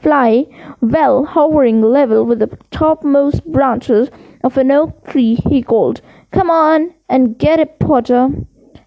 fly 0.00 0.46
well, 0.80 1.24
hovering 1.24 1.82
level 1.82 2.24
with 2.24 2.38
the 2.38 2.56
topmost 2.70 3.44
branches 3.50 4.10
of 4.44 4.56
an 4.56 4.70
oak 4.70 5.04
tree. 5.08 5.34
He 5.34 5.60
called, 5.60 6.00
"Come 6.30 6.50
on 6.50 6.94
and 7.08 7.36
get 7.36 7.58
it, 7.58 7.80
Potter." 7.80 8.30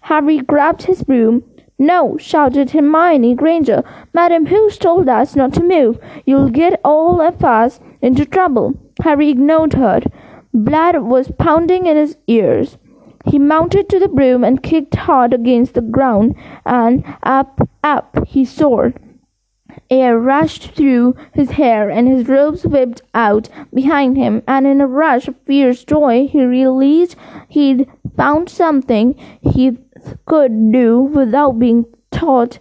Harry 0.00 0.38
grabbed 0.38 0.84
his 0.84 1.02
broom. 1.04 1.42
"No!" 1.78 2.16
shouted 2.16 2.70
Hermione 2.70 3.34
Granger. 3.34 3.84
"Madam, 4.14 4.46
Hooch 4.46 4.78
told 4.78 5.10
us 5.10 5.36
not 5.36 5.52
to 5.52 5.62
move? 5.62 5.98
You'll 6.24 6.48
get 6.48 6.80
all 6.82 7.20
of 7.20 7.44
us 7.44 7.80
into 8.00 8.24
trouble." 8.24 8.74
Harry 9.02 9.28
ignored 9.28 9.74
her. 9.74 10.00
Blood 10.54 10.96
was 11.02 11.30
pounding 11.38 11.84
in 11.84 11.96
his 11.96 12.16
ears. 12.26 12.78
He 13.26 13.38
mounted 13.38 13.90
to 13.90 13.98
the 13.98 14.08
broom 14.08 14.42
and 14.42 14.62
kicked 14.62 14.94
hard 14.94 15.34
against 15.34 15.74
the 15.74 15.82
ground, 15.82 16.34
and 16.64 17.04
up, 17.22 17.68
up 17.84 18.26
he 18.26 18.46
soared. 18.46 18.94
Air 19.90 20.18
rushed 20.18 20.70
through 20.70 21.14
his 21.34 21.50
hair, 21.50 21.90
and 21.90 22.08
his 22.08 22.26
robes 22.26 22.64
whipped 22.64 23.02
out 23.12 23.50
behind 23.74 24.16
him, 24.16 24.42
and 24.48 24.66
in 24.66 24.80
a 24.80 24.86
rush 24.86 25.28
of 25.28 25.36
fierce 25.44 25.84
joy 25.84 26.26
he 26.26 26.42
realized 26.42 27.16
he'd 27.48 27.86
found 28.16 28.48
something 28.48 29.14
he 29.42 29.76
could 30.26 30.72
do 30.72 31.00
without 31.00 31.58
being 31.58 31.84
taught. 32.10 32.58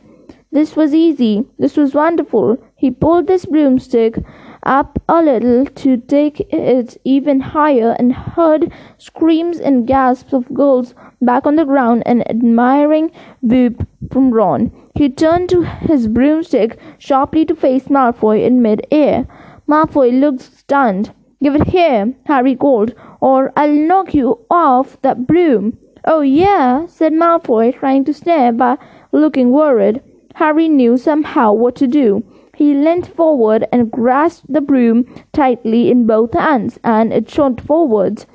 This 0.52 0.75
was 0.75 0.94
easy. 0.94 1.46
This 1.60 1.75
was 1.75 1.94
wonderful. 1.94 2.58
He 2.75 2.90
pulled 2.92 3.28
his 3.28 3.46
broomstick 3.46 4.18
up 4.64 5.02
a 5.08 5.22
little 5.22 5.66
to 5.66 5.98
take 5.98 6.40
it 6.52 6.98
even 7.04 7.40
higher 7.40 7.96
and 8.00 8.14
heard 8.14 8.72
screams 8.98 9.60
and 9.60 9.86
gasps 9.86 10.34
of 10.34 10.54
girls 10.54 10.96
back 11.22 11.46
on 11.46 11.56
the 11.56 11.66
ground 11.66 12.04
and 12.06 12.28
admiring 12.30 13.12
whoop 13.42 13.88
from 14.12 14.32
Ron. 14.32 14.72
He 14.96 15.10
turned 15.10 15.50
to 15.50 15.64
his 15.64 16.08
broomstick 16.08 16.80
sharply 16.98 17.46
to 17.46 17.56
face 17.56 17.86
Malfoy 17.90 18.44
in 18.46 18.62
mid-air. 18.62 19.28
Malfoy 19.68 20.20
looked 20.20 20.42
stunned. 20.42 21.14
Give 21.44 21.56
it 21.56 21.68
here, 21.68 22.14
Harry 22.25 22.56
called, 22.56 22.94
or 23.20 23.52
I'll 23.58 23.72
knock 23.72 24.14
you 24.14 24.40
off 24.50 25.00
that 25.02 25.28
broom. 25.28 25.78
Oh, 26.08 26.22
yeah, 26.22 26.86
said 26.86 27.14
Malfoy, 27.14 27.74
trying 27.74 28.06
to 28.06 28.14
stare 28.14 28.52
but 28.52 28.80
looking 29.12 29.52
worried. 29.52 30.02
Harry 30.36 30.68
knew 30.68 30.98
somehow 30.98 31.52
what 31.52 31.76
to 31.78 31.88
do. 31.88 32.24
He 32.56 32.74
leant 32.74 33.08
forward 33.08 33.68
and 33.72 33.92
grasped 33.92 34.54
the 34.54 34.62
broom 34.62 35.06
tightly 35.34 35.90
in 35.90 36.06
both 36.06 36.34
hands, 36.34 36.80
and 36.84 37.12
it 37.12 37.30
shot 37.30 37.60
forwards. 37.60 38.28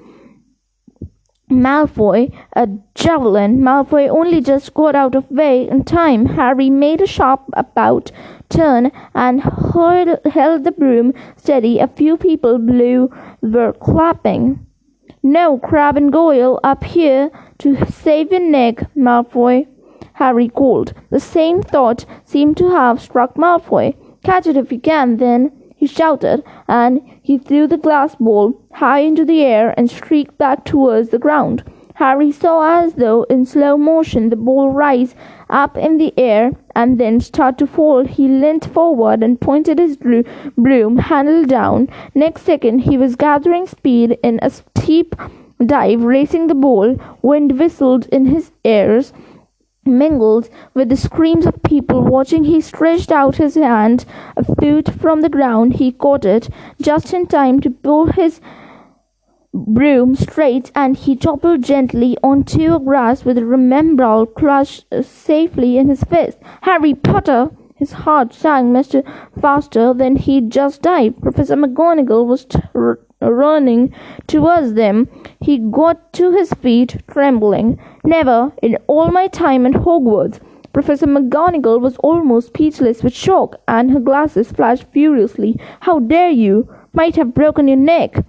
Malfoy, 1.50 2.32
a 2.54 2.68
javelin. 2.94 3.60
Malfoy 3.60 4.08
only 4.08 4.40
just 4.40 4.74
got 4.74 4.94
out 4.94 5.14
of 5.14 5.30
way 5.30 5.68
in 5.68 5.84
time. 5.84 6.26
Harry 6.26 6.70
made 6.70 7.00
a 7.00 7.06
sharp 7.06 7.42
about 7.52 8.10
turn 8.48 8.92
and 9.14 9.40
held 9.42 10.64
the 10.64 10.74
broom 10.76 11.12
steady. 11.36 11.78
A 11.78 11.88
few 11.88 12.16
people 12.16 12.58
below 12.58 13.10
were 13.42 13.72
clapping. 13.72 14.66
No, 15.22 15.58
Crabbe 15.58 15.98
and 15.98 16.12
Goyle 16.12 16.58
up 16.64 16.82
here 16.82 17.30
to 17.58 17.84
save 17.90 18.30
your 18.32 18.40
neck, 18.40 18.94
Malfoy. 18.96 19.66
Harry 20.14 20.48
called. 20.48 20.94
The 21.10 21.20
same 21.20 21.62
thought 21.62 22.06
seemed 22.24 22.56
to 22.56 22.70
have 22.70 23.02
struck 23.02 23.34
Malfoy. 23.36 23.94
Catch 24.24 24.46
it 24.46 24.56
if 24.56 24.72
you 24.72 24.80
can, 24.80 25.18
then, 25.18 25.52
he 25.76 25.86
shouted, 25.86 26.42
and 26.68 27.00
he 27.22 27.36
threw 27.36 27.66
the 27.66 27.76
glass 27.76 28.14
ball 28.14 28.62
high 28.72 29.00
into 29.00 29.24
the 29.24 29.42
air 29.42 29.74
and 29.76 29.90
streaked 29.90 30.38
back 30.38 30.64
towards 30.64 31.10
the 31.10 31.18
ground. 31.18 31.64
Harry 31.94 32.32
saw 32.32 32.82
as 32.82 32.94
though 32.94 33.24
in 33.24 33.44
slow 33.44 33.76
motion 33.76 34.30
the 34.30 34.36
ball 34.36 34.70
rise 34.70 35.14
up 35.50 35.76
in 35.76 35.98
the 35.98 36.14
air 36.18 36.52
and 36.74 36.98
then 36.98 37.20
start 37.20 37.58
to 37.58 37.66
fall. 37.66 38.04
He 38.04 38.28
leant 38.28 38.66
forward 38.72 39.22
and 39.22 39.40
pointed 39.40 39.78
his 39.78 39.96
broom 39.96 40.98
handle 40.98 41.44
down. 41.44 41.88
Next 42.14 42.42
second 42.42 42.80
he 42.80 42.96
was 42.98 43.16
gathering 43.16 43.66
speed 43.66 44.18
in 44.22 44.38
a 44.42 44.50
steep 44.50 45.14
dive, 45.64 46.02
racing 46.02 46.46
the 46.46 46.54
ball. 46.54 46.96
Wind 47.22 47.58
whistled 47.58 48.06
in 48.06 48.26
his 48.26 48.52
ears 48.64 49.12
mingled 49.86 50.48
with 50.74 50.88
the 50.90 50.96
screams 50.96 51.46
of 51.46 51.62
people 51.62 52.02
watching. 52.02 52.44
He 52.44 52.60
stretched 52.60 53.10
out 53.10 53.36
his 53.36 53.54
hand 53.54 54.04
a 54.36 54.44
foot 54.44 54.88
from 55.00 55.22
the 55.22 55.28
ground. 55.28 55.74
He 55.74 55.90
caught 55.90 56.24
it 56.24 56.48
just 56.80 57.12
in 57.12 57.26
time 57.26 57.60
to 57.60 57.70
pull 57.70 58.06
his 58.06 58.40
broom 59.52 60.14
straight 60.14 60.70
and 60.74 60.96
he 60.96 61.16
toppled 61.16 61.62
gently 61.62 62.16
onto 62.22 62.74
a 62.74 62.78
grass 62.78 63.24
with 63.24 63.36
Remembrall 63.36 64.32
clutched 64.34 64.84
safely 65.02 65.76
in 65.76 65.88
his 65.88 66.04
fist. 66.04 66.38
Harry 66.62 66.94
Potter! 66.94 67.50
His 67.74 67.92
heart 67.92 68.34
sang 68.34 68.72
much 68.72 68.94
faster 69.40 69.94
than 69.94 70.16
he'd 70.16 70.50
just 70.50 70.82
dived. 70.82 71.22
Professor 71.22 71.56
McGonagall 71.56 72.26
was 72.26 72.44
t- 72.44 72.60
running 73.22 73.94
towards 74.26 74.74
them. 74.74 75.08
He 75.40 75.58
got 75.58 76.12
to 76.12 76.30
his 76.30 76.52
feet, 76.52 77.02
trembling. 77.10 77.80
Never, 78.04 78.52
in 78.62 78.76
all 78.86 79.10
my 79.10 79.28
time 79.28 79.64
at 79.66 79.72
Hogwarts, 79.72 80.40
Professor 80.74 81.06
McGonagall 81.06 81.80
was 81.80 81.96
almost 81.98 82.48
speechless 82.48 83.02
with 83.02 83.14
shock, 83.14 83.56
and 83.66 83.90
her 83.90 84.00
glasses 84.00 84.52
flashed 84.52 84.84
furiously. 84.92 85.58
How 85.80 86.00
dare 86.00 86.30
you? 86.30 86.68
Might 86.92 87.16
have 87.16 87.34
broken 87.34 87.66
your 87.66 87.78
neck. 87.78 88.24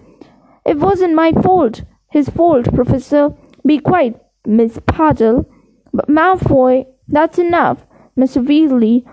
It 0.66 0.78
wasn't 0.78 1.16
my 1.16 1.32
fault. 1.32 1.84
His 2.10 2.30
fault, 2.30 2.74
Professor. 2.74 3.34
Be 3.66 3.80
quiet, 3.80 4.22
Miss 4.46 4.78
Patil. 4.80 5.46
But 5.94 6.08
Malfoy, 6.08 6.86
that's 7.08 7.38
enough. 7.38 7.86
Mr. 8.18 8.46
Weasley, 8.46 9.06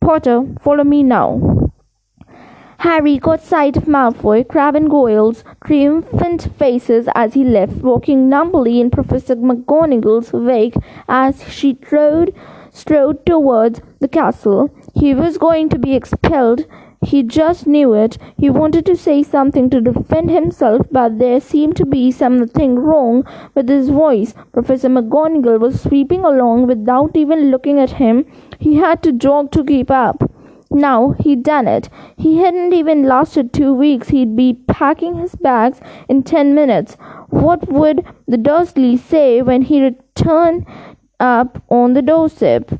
Potter, 0.00 0.46
follow 0.60 0.84
me 0.84 1.02
now. 1.02 1.72
Harry 2.78 3.18
caught 3.18 3.42
sight 3.42 3.76
of 3.76 3.84
Malfoy, 3.84 4.48
Crabbe 4.48 4.76
and 4.76 4.90
Goyle's 4.90 5.44
triumphant 5.66 6.48
faces 6.58 7.08
as 7.14 7.34
he 7.34 7.44
left, 7.44 7.74
walking 7.82 8.28
numbly 8.28 8.80
in 8.80 8.90
Professor 8.90 9.36
McGonagall's 9.36 10.32
wake 10.32 10.74
as 11.06 11.44
she 11.52 11.74
trode, 11.74 12.34
strode 12.70 13.26
towards 13.26 13.82
the 14.00 14.08
castle. 14.08 14.70
He 14.94 15.12
was 15.14 15.36
going 15.36 15.68
to 15.68 15.78
be 15.78 15.94
expelled. 15.94 16.64
He 17.02 17.22
just 17.22 17.66
knew 17.66 17.94
it. 17.94 18.18
He 18.36 18.50
wanted 18.50 18.84
to 18.86 18.94
say 18.94 19.22
something 19.22 19.70
to 19.70 19.80
defend 19.80 20.30
himself, 20.30 20.86
but 20.92 21.18
there 21.18 21.40
seemed 21.40 21.76
to 21.76 21.86
be 21.86 22.10
something 22.10 22.78
wrong 22.78 23.24
with 23.54 23.68
his 23.70 23.88
voice. 23.88 24.34
Professor 24.52 24.90
McGonagall 24.90 25.60
was 25.60 25.80
sweeping 25.80 26.24
along 26.24 26.66
without 26.66 27.16
even 27.16 27.50
looking 27.50 27.78
at 27.78 27.92
him. 27.92 28.26
He 28.58 28.76
had 28.76 29.02
to 29.04 29.12
jog 29.12 29.50
to 29.52 29.64
keep 29.64 29.90
up. 29.90 30.30
Now 30.70 31.16
he'd 31.18 31.42
done 31.42 31.66
it. 31.66 31.88
He 32.16 32.38
hadn't 32.38 32.74
even 32.74 33.04
lasted 33.04 33.52
two 33.52 33.72
weeks. 33.72 34.08
He'd 34.08 34.36
be 34.36 34.52
packing 34.68 35.16
his 35.16 35.34
bags 35.34 35.80
in 36.08 36.22
ten 36.22 36.54
minutes. 36.54 36.96
What 37.30 37.66
would 37.72 38.04
the 38.28 38.36
Dursleys 38.36 39.00
say 39.00 39.42
when 39.42 39.62
he 39.62 39.82
returned 39.82 40.66
up 41.18 41.62
on 41.70 41.94
the 41.94 42.02
doorstep? 42.02 42.70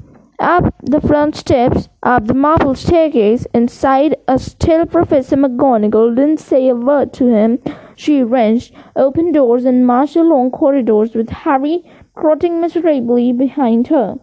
Up 0.41 0.75
the 0.83 1.03
front 1.03 1.37
steps, 1.37 1.91
up 2.03 2.27
the 2.27 2.33
marble 2.33 2.75
staircase, 2.75 3.47
inside 3.53 4.17
a 4.27 4.39
still 4.39 4.87
Professor 4.87 5.37
McGonagall 5.37 6.17
didn't 6.17 6.41
say 6.41 6.67
a 6.71 6.75
word 6.75 7.13
to 7.13 7.27
him. 7.27 7.59
She 7.95 8.23
wrenched 8.23 8.73
open 8.97 9.33
doors 9.33 9.67
and 9.67 9.87
marched 9.87 10.17
along 10.17 10.53
corridors 10.53 11.15
with 11.15 11.29
Harry 11.29 11.85
trotting 12.19 12.59
miserably 12.59 13.35
behind 13.35 13.89
her. 13.89 14.19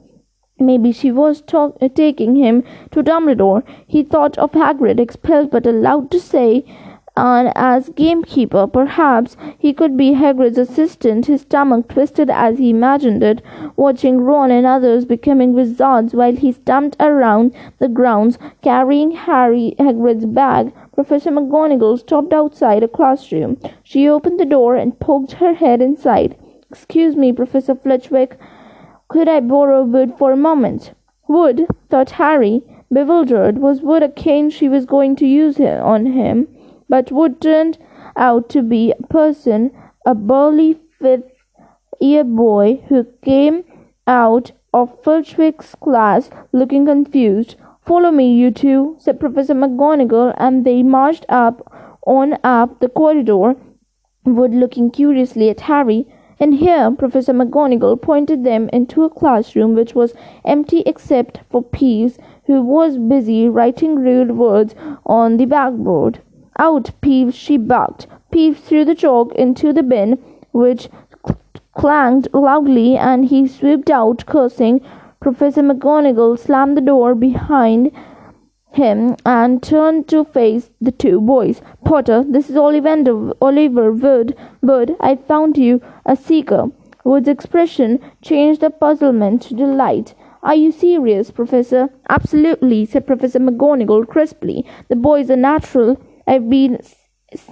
Maybe 0.60 0.92
she 0.92 1.12
was 1.12 1.42
talk- 1.42 1.78
taking 1.94 2.36
him 2.36 2.64
to 2.90 3.04
Dumbledore. 3.04 3.62
He 3.86 4.02
thought 4.02 4.40
of 4.40 4.54
Hagrid 4.54 5.00
expelled 5.00 5.52
but 5.52 5.68
allowed 5.68 6.10
to 6.10 6.20
say 6.20 6.66
and 7.18 7.52
as 7.56 7.90
gamekeeper. 7.90 8.68
Perhaps 8.68 9.36
he 9.58 9.74
could 9.74 9.98
be 9.98 10.14
Hagrid's 10.14 10.58
assistant. 10.58 11.26
His 11.26 11.42
stomach 11.42 11.88
twisted 11.90 12.30
as 12.30 12.60
he 12.60 12.70
imagined 12.70 13.24
it, 13.24 13.42
watching 13.76 14.22
Ron 14.22 14.52
and 14.52 14.68
others 14.68 15.04
becoming 15.04 15.54
wizards 15.54 16.14
while 16.14 16.36
he 16.36 16.52
stumped 16.52 16.96
around 17.00 17.54
the 17.80 17.90
grounds 17.90 18.38
carrying 18.62 19.12
Harry 19.12 19.76
Hagrid's 19.80 20.26
bag. 20.26 20.72
Professor 20.94 21.32
McGonagall 21.32 22.00
stopped 22.00 22.34
outside 22.34 22.84
a 22.84 22.88
classroom. 22.88 23.58
She 23.84 24.08
opened 24.08 24.40
the 24.40 24.46
door 24.46 24.76
and 24.76 25.00
poked 25.00 25.34
her 25.34 25.56
head 25.56 25.82
inside. 25.82 26.38
Excuse 26.70 27.16
me, 27.16 27.34
Professor 27.34 27.76
Flitwick. 27.76 28.38
Could 29.08 29.28
I 29.28 29.40
borrow 29.40 29.84
wood 29.84 30.14
for 30.18 30.32
a 30.32 30.38
moment? 30.38 30.94
Wood, 31.28 31.66
thought 31.90 32.12
Harry, 32.12 32.62
bewildered. 32.92 33.58
Was 33.58 33.82
wood 33.82 34.04
a 34.04 34.10
cane 34.10 34.50
she 34.50 34.70
was 34.70 34.86
going 34.86 35.16
to 35.16 35.26
use 35.26 35.60
on 35.60 36.06
him? 36.08 36.48
But 36.90 37.12
wood 37.12 37.42
turned 37.42 37.78
out 38.16 38.50
to 38.50 38.62
be 38.62 38.92
a 38.92 39.08
person, 39.08 39.72
a 40.06 40.16
burly 40.16 40.80
fifth 41.00 41.32
year 42.00 42.24
boy 42.24 42.82
who 42.88 43.06
came 43.24 43.64
out 44.06 44.52
of 44.74 45.02
Flitwick's 45.04 45.76
class 45.76 46.30
looking 46.52 46.86
confused. 46.86 47.56
Follow 47.86 48.12
me, 48.12 48.34
you 48.34 48.52
two, 48.52 48.96
said 49.00 49.20
Professor 49.20 49.54
McGonagall, 49.54 50.34
and 50.38 50.66
they 50.66 50.84
marched 50.84 51.26
up 51.30 51.72
on 52.06 52.38
up 52.44 52.80
the 52.80 52.90
corridor, 52.90 53.56
Wood 54.26 54.54
looking 54.54 54.92
curiously 54.92 55.50
at 55.50 55.62
Harry. 55.62 56.06
And 56.40 56.56
here, 56.56 56.92
Professor 56.92 57.34
McGonagall 57.34 58.02
pointed 58.02 58.44
them 58.44 58.70
into 58.72 59.04
a 59.04 59.10
classroom 59.10 59.74
which 59.74 59.96
was 59.96 60.14
empty 60.46 60.84
except 60.86 61.40
for 61.50 61.64
Peeves, 61.64 62.18
who 62.46 62.62
was 62.62 62.98
busy 62.98 63.50
writing 63.50 63.96
rude 63.96 64.32
words 64.38 64.76
on 65.06 65.38
the 65.38 65.46
blackboard. 65.46 66.22
Out, 66.58 66.92
Peeves, 67.02 67.36
she 67.36 67.58
barked. 67.58 68.08
Peeves 68.32 68.58
threw 68.58 68.84
the 68.84 68.96
chalk 68.96 69.34
into 69.36 69.72
the 69.72 69.84
bin, 69.84 70.18
which 70.52 70.90
clanged 71.76 72.28
loudly, 72.34 72.98
and 72.98 73.26
he 73.26 73.48
swooped 73.48 73.90
out, 73.90 74.26
cursing. 74.26 74.82
Professor 75.20 75.62
McGonagall 75.62 76.38
slammed 76.40 76.76
the 76.78 76.82
door 76.82 77.14
behind 77.14 77.92
him 78.72 79.16
and 79.26 79.62
turned 79.62 80.08
to 80.08 80.24
face 80.24 80.70
the 80.82 80.92
two 80.92 81.20
boys. 81.22 81.62
Potter, 81.84 82.24
this 82.28 82.50
is 82.50 82.56
Ollivander, 82.56 83.34
Oliver 83.42 83.92
Wood. 83.92 84.36
Wood, 84.62 84.96
I 85.00 85.16
found 85.16 85.58
you 85.58 85.82
a 86.06 86.16
seeker. 86.16 86.70
Wood's 87.04 87.28
expression 87.28 88.00
changed 88.22 88.62
the 88.62 88.70
puzzlement 88.70 89.42
to 89.44 89.56
delight. 89.56 90.14
Are 90.44 90.56
you 90.56 90.72
serious, 90.72 91.32
Professor? 91.32 91.90
Absolutely, 92.10 92.86
said 92.86 93.08
Professor 93.08 93.40
McGonagall 93.40 94.08
crisply. 94.08 94.66
The 94.88 94.96
boy's 94.96 95.30
a 95.30 95.36
natural. 95.36 96.00
I've 96.28 96.50
been 96.50 96.80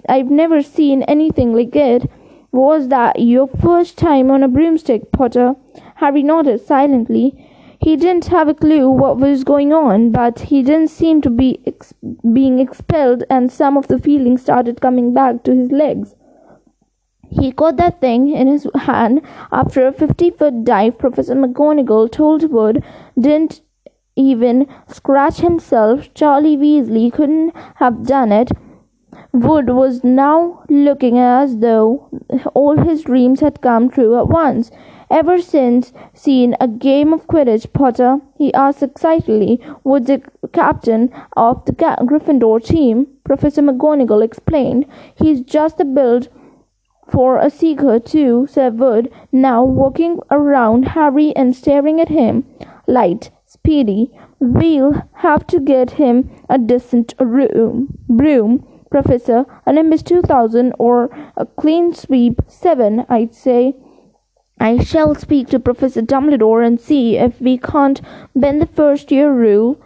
I've 0.08 0.30
never 0.30 0.62
seen 0.62 1.04
anything 1.04 1.54
like 1.54 1.76
it. 1.76 2.10
Was 2.52 2.88
that 2.90 3.22
your 3.22 3.48
first 3.48 3.98
time 3.98 4.32
on 4.32 4.44
a 4.44 4.48
broomstick, 4.48 5.12
Potter? 5.12 5.56
Harry 5.96 6.24
nodded 6.24 6.62
silently. 6.62 7.50
He 7.82 7.98
didn't 7.98 8.26
have 8.28 8.48
a 8.48 8.54
clue 8.54 8.90
what 8.90 9.18
was 9.18 9.44
going 9.44 9.74
on, 9.74 10.12
but 10.12 10.40
he 10.40 10.64
didn't 10.64 10.90
seem 10.90 11.22
to 11.22 11.30
be 11.30 11.60
ex- 11.66 11.94
being 12.34 12.60
expelled, 12.60 13.24
and 13.30 13.52
some 13.52 13.78
of 13.78 13.88
the 13.88 14.00
feeling 14.00 14.38
started 14.38 14.82
coming 14.82 15.14
back 15.14 15.44
to 15.44 15.54
his 15.54 15.72
legs. 15.72 16.16
He 17.30 17.52
caught 17.52 17.78
that 17.78 18.00
thing 18.00 18.30
in 18.30 18.48
his 18.48 18.68
hand 18.76 19.22
after 19.52 19.86
a 19.86 19.92
50 19.92 20.32
foot 20.32 20.64
dive. 20.64 20.98
Professor 20.98 21.36
McGonagall 21.36 22.12
told 22.12 22.50
Wood 22.50 22.84
didn't 23.20 23.62
even 24.16 24.68
scratch 24.88 25.38
himself. 25.38 26.14
Charlie 26.14 26.56
Weasley 26.56 27.12
couldn't 27.12 27.54
have 27.76 28.06
done 28.06 28.32
it. 28.32 28.52
Wood 29.36 29.70
was 29.70 30.02
now 30.02 30.64
looking 30.70 31.18
as 31.20 31.58
though 31.58 32.08
all 32.54 32.78
his 32.78 33.04
dreams 33.04 33.42
had 33.42 33.60
come 33.60 33.90
true 33.90 34.18
at 34.18 34.30
once. 34.30 34.72
Ever 35.12 35.40
since 35.40 35.92
seeing 36.14 36.56
a 36.62 36.70
game 36.70 37.12
of 37.12 37.28
Quidditch, 37.28 37.74
Potter? 37.74 38.22
he 38.38 38.54
asked 38.54 38.82
excitedly. 38.82 39.60
Would 39.84 40.08
the 40.08 40.22
captain 40.54 41.12
of 41.36 41.66
the 41.66 41.74
Gryffindor 41.74 42.64
team, 42.64 43.08
Professor 43.26 43.62
McGonagall 43.62 44.24
explained. 44.24 44.86
He's 45.16 45.42
just 45.42 45.80
the 45.80 45.84
build 45.84 46.30
for 47.06 47.38
a 47.38 47.50
seeker 47.50 48.00
too, 48.00 48.48
said 48.50 48.80
Wood, 48.80 49.12
now 49.34 49.66
walking 49.66 50.20
around 50.32 50.88
Harry 50.90 51.36
and 51.36 51.54
staring 51.54 52.00
at 52.00 52.08
him. 52.08 52.46
Light, 52.88 53.32
speedy. 53.46 54.18
We'll 54.40 55.04
have 55.16 55.46
to 55.48 55.60
get 55.60 55.92
him 55.92 56.32
a 56.50 56.58
decent 56.58 57.14
room, 57.20 57.98
broom, 58.08 58.66
Professor. 58.96 59.46
Nimbus 59.68 60.04
2000 60.04 60.72
or 60.80 61.10
a 61.36 61.46
Cleansweep 61.46 62.38
7, 62.48 63.06
I'd 63.10 63.36
say. 63.36 63.76
I 64.58 64.82
shall 64.82 65.16
speak 65.16 65.50
to 65.50 65.60
Professor 65.60 66.02
Dumbledore 66.02 66.66
and 66.66 66.80
see 66.80 67.18
if 67.18 67.42
we 67.42 67.58
can't 67.58 68.00
bend 68.34 68.62
the 68.62 68.66
first 68.66 69.12
year 69.12 69.34
rule. 69.34 69.82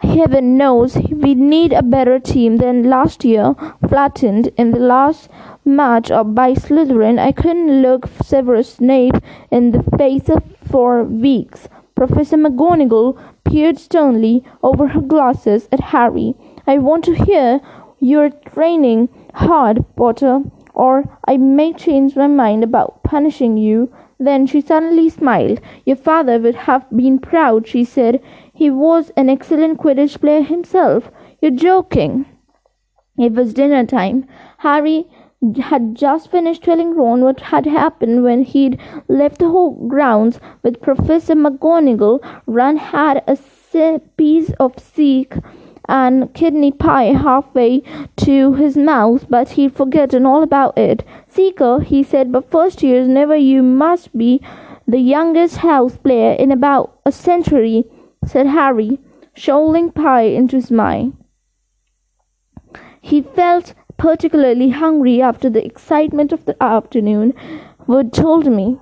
Heaven 0.00 0.56
knows 0.56 0.96
we 0.96 1.36
need 1.36 1.72
a 1.72 1.84
better 1.84 2.18
team 2.18 2.56
than 2.56 2.90
last 2.90 3.24
year. 3.24 3.54
Flattened 3.88 4.48
in 4.56 4.72
the 4.72 4.80
last 4.80 5.30
match 5.64 6.10
up 6.10 6.34
by 6.34 6.54
Slytherin, 6.54 7.20
I 7.20 7.30
couldn't 7.30 7.80
look 7.80 8.08
Severus 8.24 8.74
Snape 8.74 9.14
in 9.52 9.70
the 9.70 9.84
face 9.96 10.28
for 10.68 11.04
weeks. 11.04 11.68
Professor 11.94 12.36
McGonagall 12.36 13.16
peered 13.44 13.78
sternly 13.78 14.42
over 14.64 14.88
her 14.88 15.00
glasses 15.00 15.68
at 15.70 15.92
Harry. 15.94 16.34
I 16.66 16.78
want 16.78 17.04
to 17.04 17.14
hear 17.14 17.60
you're 17.98 18.30
training 18.30 19.08
hard, 19.34 19.84
Potter 19.96 20.42
or 20.74 21.18
I 21.26 21.36
may 21.36 21.72
change 21.72 22.16
my 22.16 22.26
mind 22.26 22.64
about 22.64 23.02
punishing 23.02 23.56
you. 23.56 23.92
Then 24.18 24.46
she 24.46 24.60
suddenly 24.60 25.10
smiled. 25.10 25.60
Your 25.84 25.96
father 25.96 26.38
would 26.38 26.54
have 26.54 26.86
been 26.96 27.18
proud, 27.18 27.66
she 27.66 27.84
said. 27.84 28.22
He 28.54 28.70
was 28.70 29.10
an 29.16 29.28
excellent 29.28 29.78
Quidditch 29.78 30.20
player 30.20 30.42
himself. 30.42 31.10
You're 31.40 31.50
joking. 31.50 32.26
It 33.18 33.32
was 33.32 33.52
dinner 33.52 33.84
time. 33.84 34.26
Harry 34.58 35.06
had 35.60 35.96
just 35.96 36.30
finished 36.30 36.62
telling 36.62 36.94
Ron 36.94 37.22
what 37.22 37.40
had 37.40 37.66
happened 37.66 38.22
when 38.22 38.44
he'd 38.44 38.80
left 39.08 39.40
the 39.40 39.48
whole 39.48 39.88
grounds 39.88 40.38
with 40.62 40.80
Professor 40.80 41.34
McGonagall. 41.34 42.20
Ron 42.46 42.76
had 42.76 43.24
a 43.26 43.36
piece 44.16 44.52
of 44.60 44.78
seek 44.78 45.34
and 45.88 46.32
kidney 46.34 46.70
pie 46.70 47.12
halfway 47.12 47.82
to 48.16 48.54
his 48.54 48.76
mouth, 48.76 49.26
but 49.28 49.50
he'd 49.50 49.74
forgotten 49.74 50.24
all 50.24 50.42
about 50.42 50.76
it. 50.78 51.04
Seeker, 51.26 51.80
he 51.80 52.02
said, 52.02 52.32
but 52.32 52.50
first 52.50 52.82
years 52.82 53.08
never 53.08 53.36
you 53.36 53.62
must 53.62 54.16
be 54.16 54.40
the 54.86 54.98
youngest 54.98 55.58
house 55.58 55.96
player 55.96 56.32
in 56.32 56.50
about 56.50 56.98
a 57.04 57.12
century, 57.12 57.84
said 58.24 58.46
Harry, 58.46 58.98
shoveling 59.34 59.90
pie 59.90 60.22
into 60.22 60.56
his 60.56 60.70
mind. 60.70 61.16
He 63.00 63.22
felt 63.22 63.74
particularly 63.96 64.70
hungry 64.70 65.20
after 65.20 65.50
the 65.50 65.64
excitement 65.64 66.32
of 66.32 66.44
the 66.44 66.60
afternoon. 66.62 67.34
Wood 67.86 68.12
told 68.12 68.46
me. 68.46 68.78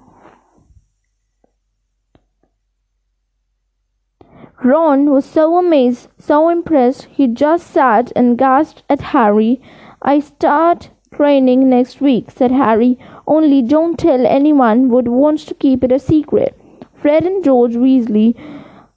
Ron 4.63 5.11
was 5.11 5.25
so 5.25 5.57
amazed, 5.57 6.09
so 6.19 6.51
impressed, 6.51 7.05
he 7.05 7.27
just 7.27 7.67
sat 7.67 8.13
and 8.15 8.37
gasped 8.37 8.83
at 8.91 9.01
Harry. 9.01 9.59
I 10.03 10.21
start 10.21 10.91
training 11.15 11.71
next 11.71 12.03
week, 12.03 12.31
said 12.31 12.51
Harry. 12.51 12.99
Only 13.27 13.63
don't 13.63 13.99
tell 13.99 14.27
anyone 14.27 14.91
Wood 14.91 15.09
wants 15.09 15.47
to 15.47 15.55
keep 15.55 15.83
it 15.83 15.93
a 15.93 15.99
secret. 15.99 16.61
Fred 16.95 17.25
and 17.25 17.43
George 17.43 17.75
Weasley 17.75 18.35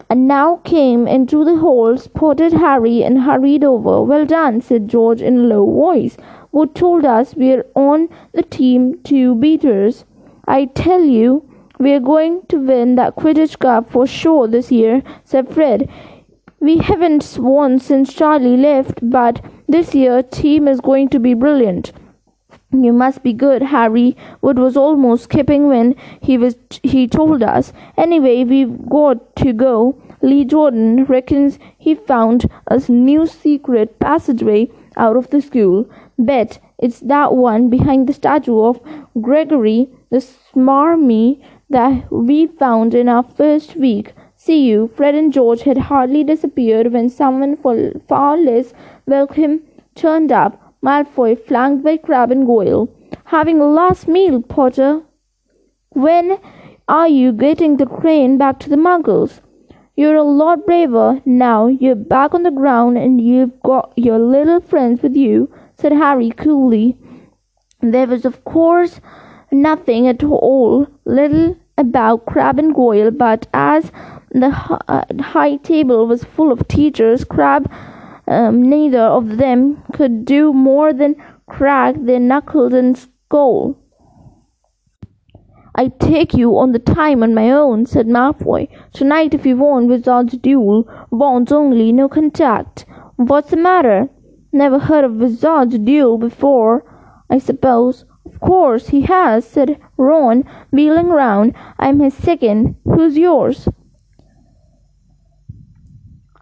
and 0.10 0.28
now 0.28 0.58
came 0.65 1.08
into 1.08 1.45
the 1.45 1.56
hall, 1.56 1.97
spotted 1.97 2.52
Harry, 2.52 3.02
and 3.02 3.21
hurried 3.21 3.63
over. 3.63 4.02
Well 4.02 4.26
done, 4.26 4.60
said 4.60 4.89
George 4.89 5.21
in 5.21 5.38
a 5.38 5.43
low 5.43 5.65
voice. 5.65 6.17
Wood 6.52 6.76
told 6.76 7.06
us 7.06 7.36
we're 7.36 7.65
on 7.73 8.10
the 8.34 8.43
team 8.43 8.99
two 9.06 9.36
beaters. 9.36 10.04
I 10.45 10.65
tell 10.65 11.06
you, 11.06 11.49
we're 11.84 12.00
going 12.00 12.46
to 12.48 12.58
win 12.58 12.96
that 12.96 13.15
Quidditch 13.15 13.60
Cup 13.60 13.91
for 13.91 14.08
sure 14.08 14.48
this 14.48 14.72
year, 14.72 15.04
said 15.24 15.54
Fred. 15.54 15.89
We 16.60 16.78
haven't 16.78 17.38
won 17.38 17.80
since 17.80 18.13
Charlie 18.13 18.58
left, 18.58 19.00
but 19.02 19.43
this 19.67 19.93
year 19.93 20.24
team 20.24 20.67
is 20.67 20.80
going 20.82 21.10
to 21.10 21.19
be 21.19 21.34
brilliant. 21.34 21.91
You 22.72 22.93
must 22.93 23.22
be 23.22 23.34
good, 23.34 23.62
Harry. 23.62 24.17
Wood 24.41 24.58
was 24.58 24.76
almost 24.76 25.26
skipping 25.26 25.67
when 25.67 25.96
he 26.22 26.38
was 26.38 26.56
he 26.82 27.08
told 27.08 27.43
us. 27.43 27.72
Anyway, 27.98 28.43
we've 28.43 28.89
got 28.89 29.36
to 29.38 29.54
go. 29.54 30.02
Lee 30.22 30.46
Jordan 30.46 31.04
reckons 31.04 31.60
he 31.78 31.93
found 31.93 32.50
a 32.67 32.80
new 32.89 33.28
secret 33.28 34.00
passageway 34.00 34.69
out 34.98 35.17
of 35.17 35.30
the 35.30 35.41
school. 35.41 35.88
Bet 36.17 36.60
it's 36.80 37.00
that 37.02 37.34
one 37.34 37.69
behind 37.69 38.08
the 38.08 38.13
statue 38.13 38.60
of 38.60 38.82
Gregory 39.22 39.89
the 40.10 40.17
Smarmy 40.17 41.41
that 41.73 42.12
we 42.12 42.45
found 42.45 42.93
in 42.93 43.09
our 43.09 43.23
first 43.23 43.75
week. 43.75 44.13
See 44.36 44.63
you. 44.63 44.91
Fred 44.95 45.15
and 45.15 45.33
George 45.33 45.63
had 45.63 45.77
hardly 45.77 46.23
disappeared 46.23 46.93
when 46.93 47.09
someone 47.09 47.55
far 48.07 48.38
less 48.38 48.73
welcome 49.07 49.62
turned 49.95 50.31
up. 50.31 50.75
Malfoy, 50.83 51.36
flanked 51.47 51.83
by 51.83 51.97
Crabbe 51.97 52.31
and 52.31 52.45
Goyle. 52.45 52.89
Having 53.25 53.59
a 53.59 53.65
last 53.65 54.07
meal, 54.07 54.41
Potter. 54.41 55.01
When 55.89 56.38
are 56.88 57.07
you 57.07 57.31
getting 57.31 57.77
the 57.77 57.86
train 57.86 58.38
back 58.38 58.59
to 58.59 58.69
the 58.69 58.75
Muggles? 58.75 59.39
You're 59.95 60.15
a 60.15 60.23
lot 60.23 60.65
braver 60.65 61.21
now. 61.25 61.67
You're 61.67 61.95
back 61.95 62.33
on 62.33 62.43
the 62.43 62.51
ground 62.51 62.97
and 62.97 63.19
you've 63.19 63.59
got 63.63 63.93
your 63.95 64.19
little 64.19 64.59
friends 64.59 65.01
with 65.01 65.15
you, 65.15 65.51
said 65.77 65.91
Harry 65.91 66.29
coolly. 66.31 66.97
There 67.81 68.07
was, 68.07 68.25
of 68.25 68.43
course, 68.43 68.99
nothing 69.51 70.07
at 70.07 70.23
all 70.23 70.88
little 71.05 71.55
about 71.77 72.25
Crabbe 72.25 72.59
and 72.59 72.73
Goyle, 72.73 73.12
but 73.12 73.47
as 73.53 73.91
the 74.31 74.47
uh, 74.88 75.05
high 75.21 75.57
table 75.57 76.07
was 76.07 76.23
full 76.23 76.51
of 76.51 76.67
teachers, 76.67 77.23
Crabbe 77.23 77.71
um, 78.27 78.62
neither 78.62 79.01
of 79.01 79.38
them 79.38 79.83
could 79.93 80.25
do 80.25 80.53
more 80.53 80.93
than 80.93 81.15
crack 81.47 81.95
their 81.99 82.19
knuckles 82.19 82.73
and 82.73 82.97
scowl. 82.97 83.77
I 85.75 85.88
take 85.88 86.33
you 86.33 86.57
on 86.57 86.71
the 86.71 86.79
time 86.79 87.23
on 87.23 87.33
my 87.33 87.49
own, 87.49 87.88
said 87.88 88.07
Malfoy. 88.07 88.67
Tonight, 88.93 89.33
if 89.33 89.45
you 89.45 89.57
want 89.57 89.88
Wizard's 89.88 90.38
Duel, 90.38 90.88
wands 91.09 91.51
only, 91.51 91.91
no 91.91 92.07
contact. 92.07 92.86
What's 93.15 93.49
the 93.49 93.57
matter? 93.57 94.07
Never 94.51 94.77
heard 94.77 95.03
of 95.03 95.15
Wizard's 95.15 95.79
Duel 95.79 96.19
before, 96.19 96.86
I 97.29 97.39
suppose. 97.39 98.05
Course 98.43 98.89
he 98.89 99.03
has, 99.03 99.47
said 99.47 99.79
Ron, 99.95 100.43
wheeling 100.69 101.08
round. 101.08 101.56
I'm 101.79 102.01
his 102.01 102.13
second. 102.13 102.75
Who's 102.84 103.17
yours? 103.17 103.69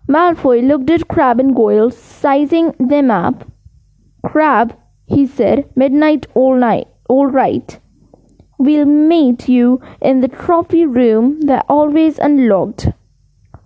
Malfoy 0.10 0.68
looked 0.68 0.90
at 0.90 1.08
Crabbe 1.08 1.40
and 1.40 1.56
Goyle, 1.56 1.92
sizing 1.92 2.74
them 2.80 3.12
up. 3.12 3.46
Crabbe, 4.26 4.76
he 5.06 5.28
said, 5.28 5.70
midnight 5.76 6.26
all 6.34 6.56
night, 6.56 6.88
all 7.08 7.28
right. 7.28 7.80
We'll 8.58 8.86
meet 8.86 9.48
you 9.48 9.80
in 10.02 10.22
the 10.22 10.28
trophy 10.28 10.88
room. 10.88 11.42
They're 11.42 11.70
always 11.70 12.18
unlocked. 12.18 12.90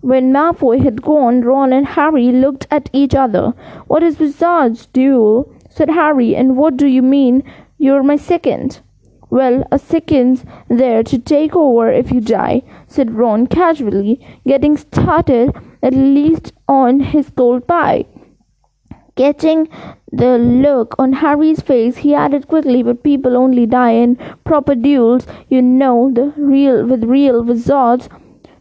When 0.02 0.30
Malfoy 0.30 0.84
had 0.84 1.00
gone, 1.00 1.40
Ron 1.40 1.72
and 1.72 1.86
Harry 1.86 2.32
looked 2.32 2.66
at 2.70 2.90
each 2.92 3.14
other. 3.14 3.54
What 3.86 4.02
is 4.02 4.18
Wizard's 4.18 4.84
duel? 4.84 5.50
said 5.70 5.88
Harry, 5.88 6.36
and 6.36 6.56
what 6.58 6.76
do 6.76 6.86
you 6.86 7.02
mean 7.02 7.42
you're 7.78 8.02
my 8.02 8.16
second? 8.16 8.80
Well, 9.28 9.64
a 9.72 9.78
second's 9.78 10.44
there 10.68 11.02
to 11.02 11.18
take 11.18 11.56
over 11.56 11.90
if 11.90 12.12
you 12.12 12.20
die, 12.20 12.62
said 12.86 13.14
Ron 13.14 13.46
casually, 13.48 14.24
getting 14.46 14.76
started 14.76 15.52
at 15.82 15.94
least 15.94 16.52
on 16.68 17.00
his 17.00 17.30
cold 17.30 17.66
pie. 17.66 18.06
Catching 19.16 19.68
the 20.12 20.38
look 20.38 20.94
on 20.98 21.14
Harry's 21.14 21.60
face, 21.60 21.96
he 21.98 22.14
added 22.14 22.48
quickly, 22.48 22.82
But 22.82 23.02
people 23.02 23.36
only 23.36 23.66
die 23.66 23.92
in 23.92 24.16
proper 24.44 24.74
duels. 24.74 25.26
You 25.48 25.62
know, 25.62 26.10
the 26.12 26.32
real 26.36 26.86
with 26.86 27.02
real 27.04 27.42
wizards. 27.42 28.08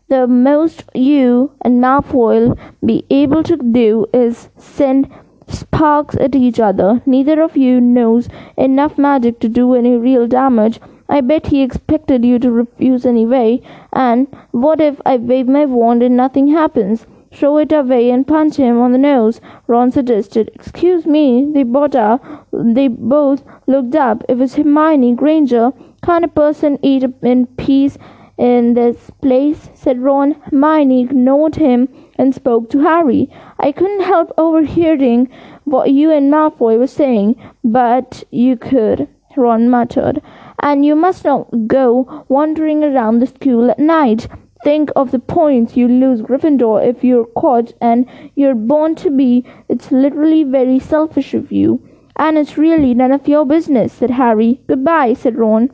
The 0.07 0.27
most 0.27 0.83
you 0.93 1.51
and 1.61 1.81
Malfoy 1.83 2.49
will 2.49 2.57
be 2.85 3.05
able 3.09 3.43
to 3.43 3.57
do 3.57 4.05
is 4.13 4.49
send 4.57 5.09
sparks 5.47 6.15
at 6.15 6.35
each 6.35 6.59
other. 6.59 7.01
Neither 7.05 7.41
of 7.41 7.57
you 7.57 7.79
knows 7.81 8.29
enough 8.57 8.97
magic 8.97 9.39
to 9.39 9.49
do 9.49 9.73
any 9.73 9.97
real 9.97 10.27
damage. 10.27 10.79
I 11.07 11.21
bet 11.21 11.47
he 11.47 11.61
expected 11.61 12.25
you 12.25 12.39
to 12.39 12.51
refuse 12.51 13.05
anyway. 13.05 13.61
And 13.93 14.27
what 14.51 14.81
if 14.81 14.99
I 15.05 15.17
wave 15.17 15.47
my 15.47 15.65
wand 15.65 16.01
and 16.01 16.17
nothing 16.17 16.47
happens? 16.47 17.05
Throw 17.31 17.57
it 17.57 17.73
away 17.73 18.11
and 18.11 18.25
punch 18.25 18.55
him 18.55 18.79
on 18.79 18.93
the 18.93 18.97
nose, 18.97 19.41
Ron 19.67 19.91
suggested. 19.91 20.49
Excuse 20.55 21.05
me, 21.05 21.45
they 21.53 21.63
both, 21.63 21.91
they 22.53 22.87
both 22.87 23.43
looked 23.67 23.93
up. 23.93 24.23
It 24.29 24.37
was 24.37 24.55
Hermione 24.55 25.15
Granger. 25.15 25.73
Can't 26.01 26.23
a 26.23 26.29
person 26.29 26.79
eat 26.81 27.03
in 27.21 27.47
peace 27.57 27.97
in 28.37 28.73
this 28.73 29.11
place? 29.21 29.69
said 29.73 30.01
Ron. 30.01 30.35
Hermione 30.49 31.01
ignored 31.01 31.55
him 31.55 31.89
and 32.15 32.33
spoke 32.33 32.69
to 32.69 32.79
Harry. 32.79 33.29
I 33.59 33.71
couldn't 33.71 34.03
help 34.03 34.31
overhearing 34.37 35.29
what 35.63 35.91
you 35.91 36.11
and 36.11 36.31
Malfoy 36.31 36.77
were 36.77 36.87
saying, 36.87 37.35
but 37.63 38.23
you 38.31 38.55
could, 38.57 39.07
Ron 39.35 39.69
muttered. 39.69 40.21
And 40.61 40.85
you 40.85 40.95
must 40.95 41.25
not 41.25 41.67
go 41.67 42.25
wandering 42.29 42.83
around 42.83 43.19
the 43.19 43.27
school 43.27 43.69
at 43.69 43.79
night. 43.79 44.27
Think 44.63 44.89
of 44.95 45.11
the 45.11 45.19
points 45.19 45.77
you 45.77 45.87
lose 45.87 46.21
Gryffindor 46.21 46.87
if 46.87 47.03
you're 47.03 47.25
caught 47.25 47.73
and 47.81 48.07
you're 48.35 48.55
born 48.55 48.95
to 48.95 49.11
be. 49.11 49.45
It's 49.69 49.91
literally 49.91 50.43
very 50.43 50.79
selfish 50.79 51.33
of 51.33 51.51
you. 51.51 51.87
And 52.15 52.37
it's 52.37 52.57
really 52.57 52.93
none 52.93 53.11
of 53.11 53.27
your 53.27 53.45
business, 53.45 53.93
said 53.93 54.11
Harry. 54.11 54.61
Goodbye, 54.67 55.13
said 55.13 55.35
Ron. 55.35 55.69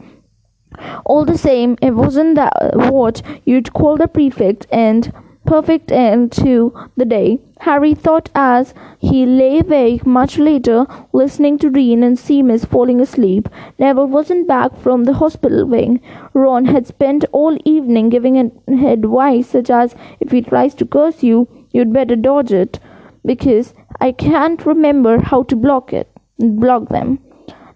All 1.05 1.25
the 1.25 1.37
same, 1.37 1.77
it 1.81 1.91
wasn't 1.91 2.35
that 2.35 2.53
what 2.75 3.21
you'd 3.45 3.73
call 3.73 3.97
the 3.97 4.07
prefect 4.07 4.67
and 4.71 5.13
perfect 5.45 5.91
end 5.91 6.31
to 6.31 6.73
the 6.95 7.05
day. 7.05 7.39
Harry 7.61 7.93
thought 7.93 8.29
as 8.33 8.73
he 8.99 9.25
lay 9.25 9.59
awake 9.59 10.05
much 10.05 10.37
later, 10.37 10.85
listening 11.13 11.57
to 11.59 11.69
Dean 11.69 12.03
and 12.03 12.17
Seamus 12.17 12.67
falling 12.67 12.99
asleep. 12.99 13.49
Neville 13.77 14.07
wasn't 14.07 14.47
back 14.47 14.77
from 14.77 15.03
the 15.03 15.13
hospital 15.13 15.65
wing. 15.65 16.01
Ron 16.33 16.65
had 16.65 16.87
spent 16.87 17.25
all 17.31 17.57
evening 17.65 18.09
giving 18.09 18.37
advice 18.37 19.47
such 19.47 19.69
as, 19.69 19.95
if 20.19 20.31
he 20.31 20.41
tries 20.41 20.73
to 20.75 20.85
curse 20.85 21.21
you, 21.21 21.47
you'd 21.71 21.93
better 21.93 22.15
dodge 22.15 22.51
it, 22.51 22.79
because 23.25 23.73
I 23.99 24.11
can't 24.11 24.65
remember 24.65 25.21
how 25.21 25.43
to 25.43 25.55
block 25.55 25.93
it, 25.93 26.09
block 26.39 26.89
them. 26.89 27.19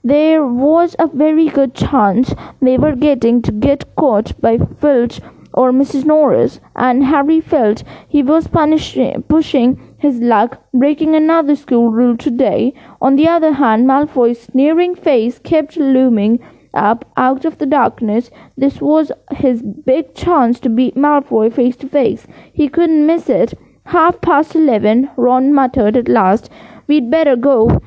There 0.03 0.45
was 0.45 0.95
a 0.99 1.07
very 1.07 1.47
good 1.49 1.73
chance 1.73 2.33
they 2.61 2.77
were 2.77 2.95
getting 2.95 3.41
to 3.41 3.51
get 3.51 3.95
caught 3.95 4.39
by 4.39 4.59
Filch 4.79 5.19
or 5.55 5.71
Mrs. 5.71 6.05
Norris, 6.05 6.59
and 6.75 7.05
Harry 7.05 7.41
felt 7.41 7.83
he 8.07 8.21
was 8.21 8.47
punishing, 8.47 9.23
pushing 9.23 9.95
his 9.97 10.19
luck, 10.19 10.61
breaking 10.73 11.15
another 11.15 11.55
school 11.55 11.89
rule 11.89 12.15
today. 12.15 12.73
On 13.01 13.15
the 13.15 13.27
other 13.27 13.53
hand, 13.53 13.87
Malfoy's 13.87 14.41
sneering 14.41 14.95
face 14.95 15.39
kept 15.39 15.77
looming 15.77 16.39
up 16.73 17.09
out 17.15 17.45
of 17.45 17.57
the 17.57 17.65
darkness. 17.65 18.29
This 18.57 18.81
was 18.81 19.11
his 19.31 19.63
big 19.63 20.13
chance 20.13 20.59
to 20.59 20.69
beat 20.69 20.95
Malfoy 20.95 21.51
face 21.53 21.77
to 21.77 21.87
face. 21.87 22.27
He 22.53 22.67
couldn't 22.67 23.07
miss 23.07 23.29
it. 23.29 23.53
Half 23.85 24.19
past 24.21 24.55
eleven, 24.55 25.09
Ron 25.15 25.53
muttered 25.53 25.95
at 25.95 26.09
last. 26.09 26.49
We'd 26.87 27.09
better 27.09 27.35
go. 27.35 27.81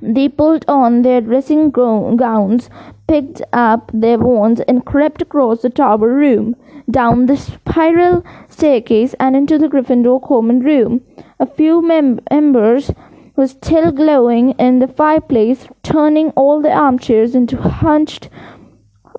They 0.00 0.28
pulled 0.28 0.64
on 0.68 1.02
their 1.02 1.20
dressing 1.20 1.70
gowns, 1.70 2.70
picked 3.06 3.42
up 3.52 3.90
their 3.92 4.18
wands, 4.18 4.60
and 4.68 4.84
crept 4.84 5.22
across 5.22 5.62
the 5.62 5.70
tower 5.70 6.08
room, 6.08 6.54
down 6.90 7.26
the 7.26 7.36
spiral 7.36 8.24
staircase, 8.48 9.14
and 9.18 9.34
into 9.34 9.58
the 9.58 9.68
Gryffindor 9.68 10.22
common 10.22 10.60
room. 10.60 11.00
A 11.40 11.46
few 11.46 11.82
mem- 11.82 12.20
embers 12.30 12.92
were 13.34 13.46
still 13.46 13.92
glowing 13.92 14.50
in 14.52 14.78
the 14.78 14.88
fireplace, 14.88 15.68
turning 15.82 16.30
all 16.30 16.60
the 16.60 16.72
armchairs 16.72 17.34
into 17.34 17.56
hunched 17.56 18.28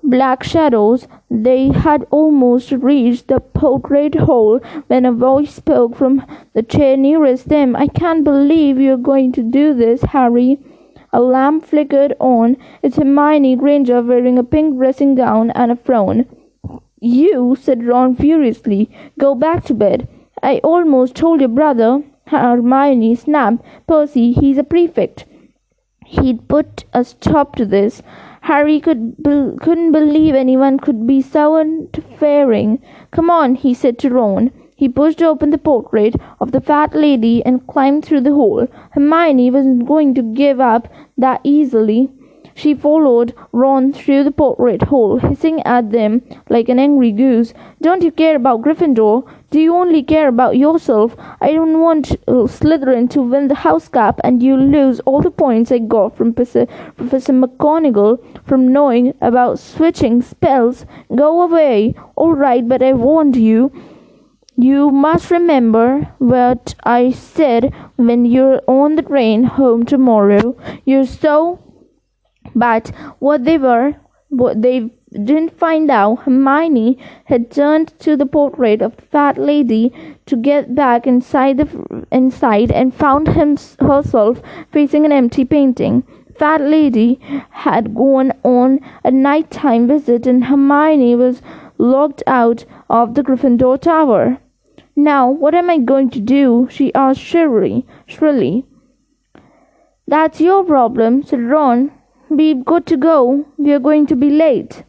black 0.02 0.42
shadows. 0.42 1.06
They 1.30 1.68
had 1.68 2.06
almost 2.10 2.72
reached 2.72 3.28
the 3.28 3.40
portrait 3.40 4.14
hole 4.14 4.60
when 4.86 5.04
a 5.04 5.12
voice 5.12 5.54
spoke 5.54 5.96
from 5.96 6.24
the 6.54 6.62
chair 6.62 6.96
nearest 6.96 7.48
them. 7.48 7.76
I 7.76 7.86
can't 7.86 8.24
believe 8.24 8.80
you're 8.80 8.96
going 8.96 9.32
to 9.32 9.42
do 9.42 9.74
this, 9.74 10.02
Harry. 10.02 10.58
A 11.12 11.20
lamp 11.20 11.64
flickered 11.64 12.14
on. 12.20 12.56
It's 12.82 12.96
Hermione 12.96 13.56
Granger 13.56 14.00
wearing 14.00 14.38
a 14.38 14.44
pink 14.44 14.76
dressing 14.76 15.16
gown 15.16 15.50
and 15.50 15.72
a 15.72 15.76
frown. 15.76 16.26
You, 17.00 17.56
said 17.58 17.84
Ron 17.84 18.14
furiously, 18.14 18.90
go 19.18 19.34
back 19.34 19.64
to 19.64 19.74
bed. 19.74 20.06
I 20.42 20.58
almost 20.58 21.16
told 21.16 21.40
your 21.40 21.48
brother. 21.48 22.02
Hermione 22.26 23.16
snapped. 23.16 23.64
Percy, 23.88 24.32
he's 24.32 24.58
a 24.58 24.62
prefect. 24.62 25.24
He'd 26.06 26.46
put 26.46 26.84
a 26.92 27.02
stop 27.02 27.56
to 27.56 27.66
this. 27.66 28.02
Harry 28.42 28.80
could 28.80 29.22
be- 29.22 29.56
couldn't 29.60 29.92
believe 29.92 30.34
anyone 30.34 30.78
could 30.78 31.06
be 31.06 31.20
so 31.20 31.56
unfaring. 31.56 32.80
Come 33.10 33.30
on, 33.30 33.56
he 33.56 33.74
said 33.74 33.98
to 33.98 34.10
Ron. 34.10 34.52
He 34.80 34.88
pushed 34.88 35.20
open 35.20 35.50
the 35.50 35.58
portrait 35.58 36.14
of 36.40 36.52
the 36.52 36.60
fat 36.62 36.94
lady 36.94 37.44
and 37.44 37.66
climbed 37.66 38.02
through 38.02 38.22
the 38.22 38.32
hole. 38.32 38.66
Hermione 38.92 39.50
wasn't 39.50 39.86
going 39.86 40.14
to 40.14 40.22
give 40.22 40.58
up 40.58 40.88
that 41.18 41.42
easily. 41.44 42.08
She 42.54 42.72
followed 42.72 43.34
Ron 43.52 43.92
through 43.92 44.24
the 44.24 44.30
portrait 44.30 44.84
hole, 44.84 45.18
hissing 45.18 45.60
at 45.64 45.90
them 45.90 46.22
like 46.48 46.70
an 46.70 46.78
angry 46.78 47.12
goose. 47.12 47.52
Don't 47.82 48.02
you 48.02 48.10
care 48.10 48.36
about 48.36 48.62
Gryffindor? 48.62 49.30
Do 49.50 49.60
you 49.60 49.74
only 49.74 50.02
care 50.02 50.28
about 50.28 50.56
yourself? 50.56 51.14
I 51.42 51.52
don't 51.52 51.80
want 51.80 52.12
uh, 52.26 52.48
Slytherin 52.48 53.10
to 53.10 53.20
win 53.20 53.48
the 53.48 53.56
house 53.56 53.86
cap 53.86 54.18
and 54.24 54.42
you 54.42 54.56
lose 54.56 55.00
all 55.00 55.20
the 55.20 55.30
points 55.30 55.70
I 55.70 55.80
got 55.80 56.16
from 56.16 56.32
Professor 56.32 56.66
McGonagall 57.34 58.18
from 58.46 58.72
knowing 58.72 59.12
about 59.20 59.58
switching 59.58 60.22
spells. 60.22 60.86
Go 61.14 61.42
away. 61.42 61.94
All 62.16 62.32
right, 62.32 62.66
but 62.66 62.82
I 62.82 62.94
warned 62.94 63.36
you. 63.36 63.70
You 64.62 64.90
must 64.90 65.30
remember 65.30 66.12
what 66.18 66.74
I 66.84 67.12
said 67.12 67.72
when 67.96 68.26
you're 68.26 68.60
on 68.66 68.96
the 68.96 69.02
train 69.02 69.44
home 69.44 69.86
tomorrow. 69.86 70.54
You're 70.84 71.06
so. 71.06 71.60
But 72.54 72.92
what 73.20 73.46
they 73.46 73.56
were, 73.56 73.96
what 74.28 74.60
they 74.60 74.90
didn't 75.12 75.58
find 75.58 75.90
out, 75.90 76.24
Hermione 76.24 76.98
had 77.24 77.50
turned 77.50 77.98
to 78.00 78.18
the 78.18 78.26
portrait 78.26 78.82
of 78.82 78.96
the 78.96 79.02
fat 79.02 79.38
lady 79.38 79.94
to 80.26 80.36
get 80.36 80.74
back 80.74 81.06
inside 81.06 81.56
the 81.56 82.06
inside 82.12 82.70
and 82.70 82.94
found 82.94 83.28
him, 83.28 83.56
herself 83.80 84.42
facing 84.70 85.06
an 85.06 85.12
empty 85.12 85.46
painting. 85.46 86.02
Fat 86.38 86.60
lady 86.60 87.18
had 87.48 87.94
gone 87.94 88.34
on 88.44 88.80
a 89.04 89.10
nighttime 89.10 89.88
visit, 89.88 90.26
and 90.26 90.44
Hermione 90.44 91.14
was 91.14 91.40
locked 91.78 92.22
out 92.26 92.66
of 92.90 93.14
the 93.14 93.22
Gryffindor 93.22 93.80
Tower. 93.80 94.38
Now, 95.02 95.30
what 95.30 95.54
am 95.54 95.70
I 95.70 95.78
going 95.78 96.10
to 96.10 96.20
do? 96.20 96.68
she 96.70 96.92
asked 96.92 97.22
shrilly. 97.22 97.86
shrilly. 98.04 98.66
That's 100.06 100.42
your 100.42 100.62
problem, 100.62 101.22
said 101.22 101.40
Ron. 101.40 101.92
We've 102.28 102.62
got 102.62 102.84
to 102.88 102.98
go. 102.98 103.46
We're 103.56 103.78
going 103.78 104.06
to 104.08 104.14
be 104.14 104.28
late. 104.28 104.84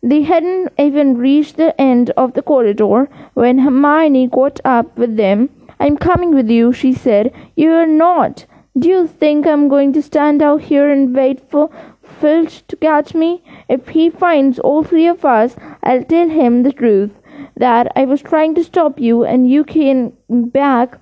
They 0.00 0.22
hadn't 0.22 0.68
even 0.78 1.18
reached 1.18 1.56
the 1.56 1.74
end 1.80 2.10
of 2.10 2.34
the 2.34 2.42
corridor 2.42 3.08
when 3.34 3.58
Hermione 3.58 4.28
got 4.28 4.60
up 4.64 4.96
with 4.96 5.16
them. 5.16 5.50
I'm 5.80 5.96
coming 5.96 6.32
with 6.36 6.48
you, 6.48 6.72
she 6.72 6.92
said. 6.92 7.34
You're 7.56 7.88
not, 7.88 8.46
Do 8.78 8.88
you 8.88 9.08
think 9.08 9.44
I'm 9.44 9.68
going 9.68 9.92
to 9.94 10.02
stand 10.02 10.40
out 10.40 10.60
here 10.60 10.88
and 10.88 11.16
wait 11.16 11.50
for 11.50 11.68
Filch 12.00 12.64
to 12.68 12.76
catch 12.76 13.12
me? 13.12 13.42
If 13.68 13.88
he 13.88 14.08
finds 14.08 14.60
all 14.60 14.84
three 14.84 15.08
of 15.08 15.24
us, 15.24 15.56
I'll 15.82 16.04
tell 16.04 16.28
him 16.28 16.62
the 16.62 16.72
truth 16.72 17.10
that 17.56 17.90
I 17.96 18.04
was 18.04 18.22
trying 18.22 18.54
to 18.54 18.64
stop 18.64 18.98
you 18.98 19.24
and 19.24 19.50
you 19.50 19.64
came 19.64 20.12
back 20.28 20.98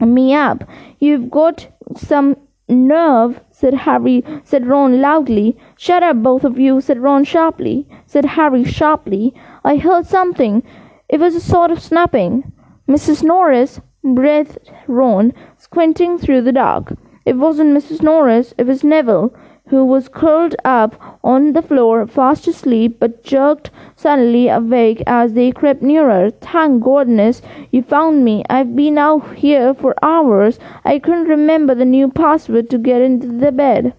me 0.00 0.34
up. 0.34 0.64
You've 0.98 1.30
got 1.30 1.68
some 1.96 2.36
nerve, 2.68 3.40
said 3.50 3.74
Harry, 3.74 4.24
said 4.44 4.66
Ron 4.66 5.00
loudly. 5.00 5.56
Shut 5.76 6.02
up, 6.02 6.22
both 6.22 6.44
of 6.44 6.58
you, 6.58 6.80
said 6.80 6.98
Ron 6.98 7.24
sharply, 7.24 7.86
said 8.06 8.24
Harry 8.24 8.64
sharply. 8.64 9.34
I 9.64 9.76
heard 9.76 10.06
something. 10.06 10.62
It 11.08 11.20
was 11.20 11.34
a 11.34 11.40
sort 11.40 11.70
of 11.70 11.82
snapping. 11.82 12.52
Mrs. 12.88 13.22
Norris, 13.22 13.80
breathed 14.02 14.58
Ron, 14.86 15.32
squinting 15.58 16.18
through 16.18 16.42
the 16.42 16.52
dark. 16.52 16.94
It 17.24 17.36
wasn't 17.36 17.76
Mrs. 17.76 18.02
Norris, 18.02 18.54
it 18.56 18.66
was 18.66 18.84
Neville 18.84 19.34
who 19.68 19.84
was 19.84 20.08
curled 20.08 20.54
up 20.64 21.18
on 21.24 21.52
the 21.52 21.62
floor, 21.62 22.06
fast 22.06 22.46
asleep, 22.46 22.98
but 23.00 23.24
jerked 23.24 23.70
suddenly 23.96 24.48
awake 24.48 25.02
as 25.06 25.32
they 25.32 25.50
crept 25.50 25.82
nearer. 25.82 26.30
Thank 26.30 26.84
goodness 26.84 27.42
you 27.72 27.82
found 27.82 28.24
me. 28.24 28.44
I've 28.48 28.76
been 28.76 28.96
out 28.96 29.36
here 29.36 29.74
for 29.74 29.94
hours. 30.02 30.58
I 30.84 30.98
couldn't 30.98 31.28
remember 31.28 31.74
the 31.74 31.84
new 31.84 32.08
password 32.08 32.70
to 32.70 32.78
get 32.78 33.02
into 33.02 33.26
the 33.26 33.50
bed. 33.50 33.94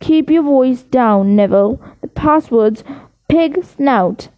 Keep 0.00 0.30
your 0.30 0.42
voice 0.42 0.82
down, 0.82 1.36
Neville. 1.36 1.80
The 2.00 2.08
password's 2.08 2.82
pig 3.28 3.64
snout. 3.64 4.28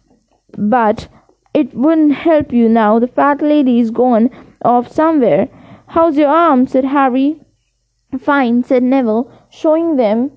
But 0.57 1.07
it 1.55 1.73
wouldn't 1.73 2.13
help 2.13 2.53
you 2.53 2.69
now. 2.69 2.99
The 2.99 3.07
fat 3.07 3.41
lady's 3.41 3.89
gone 3.89 4.29
off 4.63 4.91
somewhere. 4.91 5.49
How's 5.87 6.17
your 6.17 6.29
arm? 6.29 6.67
said 6.67 6.85
Harry. 6.85 7.41
Fine, 8.19 8.63
said 8.63 8.83
Neville, 8.83 9.31
showing 9.49 9.95
them. 9.97 10.31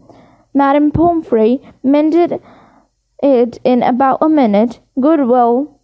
Madame 0.59 0.91
Pomfrey 0.91 1.61
mended 1.85 2.41
it 3.23 3.59
in 3.63 3.83
about 3.83 4.19
a 4.21 4.29
minute. 4.29 4.81
Good, 5.01 5.21
well, 5.29 5.81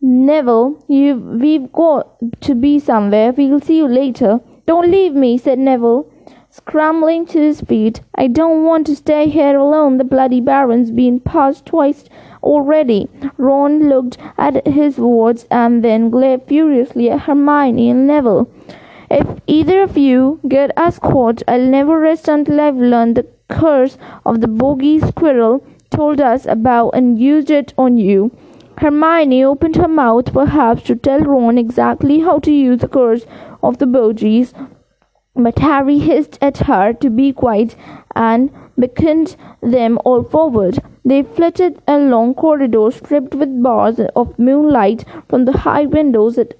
Neville, 0.00 0.84
you 0.88 1.14
we've 1.14 1.70
got 1.72 2.08
to 2.40 2.56
be 2.56 2.80
somewhere. 2.80 3.30
We'll 3.30 3.60
see 3.60 3.76
you 3.76 3.86
later. 3.86 4.40
Don't 4.66 4.90
leave 4.90 5.14
me, 5.14 5.38
said 5.38 5.60
Neville, 5.60 6.10
scrambling 6.50 7.24
to 7.26 7.38
his 7.38 7.60
feet. 7.60 8.00
I 8.16 8.26
don't 8.26 8.64
want 8.64 8.88
to 8.88 8.96
stay 8.96 9.28
here 9.28 9.56
alone. 9.56 9.98
The 9.98 10.04
bloody 10.04 10.40
Baron's 10.40 10.90
been 10.90 11.20
past 11.20 11.64
twice 11.64 12.04
already. 12.42 13.08
Ron 13.36 13.88
looked 13.88 14.18
at 14.38 14.66
his 14.66 14.98
wards 14.98 15.46
and 15.52 15.84
then 15.84 16.10
glared 16.10 16.48
furiously 16.48 17.10
at 17.10 17.20
Hermione 17.20 17.90
and 17.90 18.08
Neville. 18.08 18.50
If 19.08 19.28
either 19.46 19.82
of 19.82 19.96
you 19.96 20.40
get 20.48 20.76
us 20.76 20.98
caught, 20.98 21.42
I'll 21.46 21.68
never 21.76 22.00
rest 22.00 22.28
until 22.28 22.60
I've 22.60 22.76
learned 22.76 23.16
the 23.16 23.26
curse 23.52 23.98
of 24.24 24.40
the 24.40 24.48
bogies 24.48 25.02
Quirrell 25.02 25.62
told 25.90 26.20
us 26.20 26.46
about 26.46 26.90
and 26.90 27.18
used 27.18 27.50
it 27.50 27.74
on 27.76 27.96
you. 27.98 28.30
Hermione 28.78 29.44
opened 29.44 29.76
her 29.76 29.88
mouth 29.88 30.32
perhaps 30.32 30.82
to 30.84 30.96
tell 30.96 31.20
Ron 31.20 31.58
exactly 31.58 32.20
how 32.20 32.38
to 32.40 32.52
use 32.52 32.80
the 32.80 32.88
curse 32.88 33.26
of 33.62 33.78
the 33.78 33.86
bogies, 33.86 34.54
but 35.34 35.58
Harry 35.58 35.98
hissed 35.98 36.38
at 36.40 36.58
her 36.58 36.92
to 36.94 37.10
be 37.10 37.32
quiet 37.32 37.76
and 38.16 38.50
beckoned 38.76 39.36
them 39.62 39.98
all 40.04 40.22
forward. 40.22 40.78
They 41.04 41.22
flitted 41.22 41.80
along 41.86 42.34
corridors 42.34 42.96
stripped 42.96 43.34
with 43.34 43.62
bars 43.62 44.00
of 44.16 44.38
moonlight 44.38 45.04
from 45.28 45.44
the 45.44 45.58
high 45.58 45.86
windows 45.86 46.38
at 46.38 46.54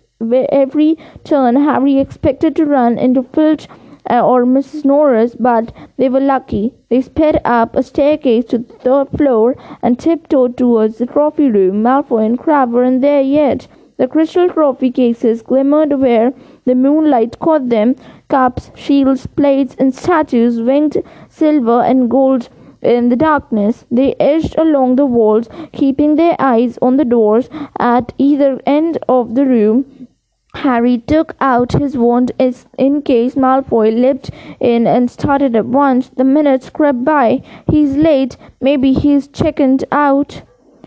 every 0.50 0.96
turn 1.24 1.56
Harry 1.56 1.98
expected 1.98 2.54
to 2.56 2.66
run 2.66 2.98
into 2.98 3.22
Filch 3.22 3.66
Uh, 4.10 4.20
or 4.26 4.44
Mrs. 4.44 4.84
Norris, 4.84 5.34
but 5.34 5.72
they 5.96 6.08
were 6.08 6.20
lucky. 6.20 6.74
They 6.88 7.00
sped 7.00 7.40
up 7.44 7.76
a 7.76 7.82
staircase 7.82 8.44
to 8.46 8.58
the 8.58 8.74
third 8.74 9.10
floor 9.16 9.56
and 9.80 9.98
tiptoed 9.98 10.56
towards 10.56 10.98
the 10.98 11.06
trophy 11.06 11.50
room. 11.50 11.82
Malfoy 11.82 12.26
and 12.26 12.38
Crabbe 12.38 12.72
weren't 12.72 13.00
there 13.00 13.22
yet. 13.22 13.68
The 13.98 14.08
crystal 14.08 14.48
trophy 14.48 14.90
cases 14.90 15.42
glimmered 15.42 16.00
where 16.00 16.32
the 16.64 16.74
moonlight 16.74 17.38
caught 17.38 17.68
them. 17.68 17.94
Cups, 18.28 18.70
shields, 18.74 19.26
plates, 19.26 19.76
and 19.78 19.94
statues 19.94 20.60
winked 20.60 20.96
silver 21.28 21.82
and 21.82 22.10
gold 22.10 22.48
in 22.82 23.10
the 23.10 23.16
darkness. 23.16 23.84
They 23.90 24.14
edged 24.18 24.56
along 24.58 24.96
the 24.96 25.06
walls, 25.06 25.48
keeping 25.72 26.16
their 26.16 26.34
eyes 26.38 26.78
on 26.82 26.96
the 26.96 27.04
doors 27.04 27.48
at 27.78 28.12
either 28.18 28.60
end 28.66 28.98
of 29.08 29.34
the 29.34 29.46
room. 29.46 30.08
Harry 30.54 30.98
took 30.98 31.34
out 31.40 31.72
his 31.72 31.96
wand 31.96 32.30
in 32.38 33.02
case 33.02 33.34
Malfoy 33.34 33.90
leaped 33.90 34.30
in 34.60 34.86
and 34.86 35.10
started 35.10 35.56
at 35.56 35.66
once. 35.66 36.10
The 36.10 36.24
minutes 36.24 36.70
crept 36.70 37.04
by. 37.04 37.42
He's 37.68 37.96
late. 37.96 38.36
Maybe 38.60 38.92
he's 38.92 39.26
chickened 39.28 39.84
out. 39.90 40.42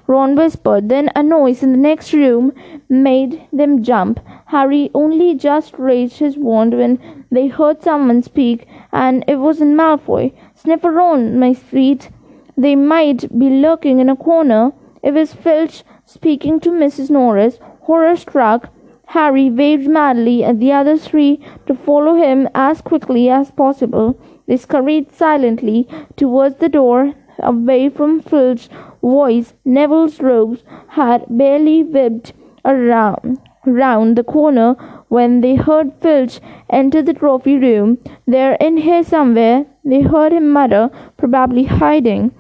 Ron 0.08 0.36
whispered. 0.36 0.88
Then 0.88 1.10
a 1.16 1.24
noise 1.24 1.64
in 1.64 1.72
the 1.72 1.78
next 1.78 2.14
room 2.14 2.54
made 2.88 3.48
them 3.52 3.84
jump. 3.84 4.20
Harry 4.46 4.92
only 4.94 5.36
just 5.36 5.74
raised 5.78 6.20
his 6.20 6.38
wand 6.38 6.78
when 6.78 7.26
they 7.32 7.48
heard 7.48 7.82
someone 7.82 8.22
speak, 8.22 8.68
and 8.94 9.26
it 9.28 9.38
wasn't 9.38 9.76
Malfoy. 9.76 10.32
Sniff 10.54 10.84
around, 10.84 11.40
my 11.40 11.54
sweet. 11.54 12.12
They 12.56 12.76
might 12.76 13.38
be 13.38 13.50
lurking 13.50 14.00
in 14.00 14.10
a 14.10 14.16
corner. 14.16 14.72
It 15.02 15.14
was 15.14 15.34
Filch 15.34 15.84
speaking 16.06 16.60
to 16.62 16.70
Mrs. 16.70 17.10
Norris. 17.10 17.60
Horror 17.82 18.16
struck, 18.16 18.70
Harry 19.08 19.50
waved 19.50 19.88
madly 19.88 20.44
at 20.44 20.60
the 20.60 20.72
other 20.72 20.98
three 20.98 21.40
to 21.66 21.76
follow 21.76 22.16
him 22.16 22.48
as 22.54 22.82
quickly 22.82 23.30
as 23.30 23.52
possible. 23.52 24.20
They 24.48 24.58
scurried 24.58 25.12
silently 25.12 25.88
towards 26.16 26.58
the 26.58 26.70
door, 26.70 27.14
away 27.40 27.90
from 27.90 28.22
Filch's 28.22 28.70
voice. 29.02 29.54
Neville's 29.64 30.20
robes 30.20 30.64
had 30.90 31.26
barely 31.30 31.84
whipped 31.84 32.34
around 32.64 33.40
round 33.66 34.16
the 34.16 34.24
corner 34.24 34.74
when 35.10 35.42
they 35.42 35.56
heard 35.56 35.92
Filch 36.02 36.40
enter 36.70 37.02
the 37.02 37.14
trophy 37.14 37.58
room. 37.58 37.98
They're 38.28 38.56
in 38.56 38.78
here 38.78 39.04
somewhere, 39.04 39.66
they 39.84 40.02
heard 40.02 40.34
him 40.34 40.52
mutter, 40.52 40.90
probably 41.18 41.64
hiding. 41.64 42.32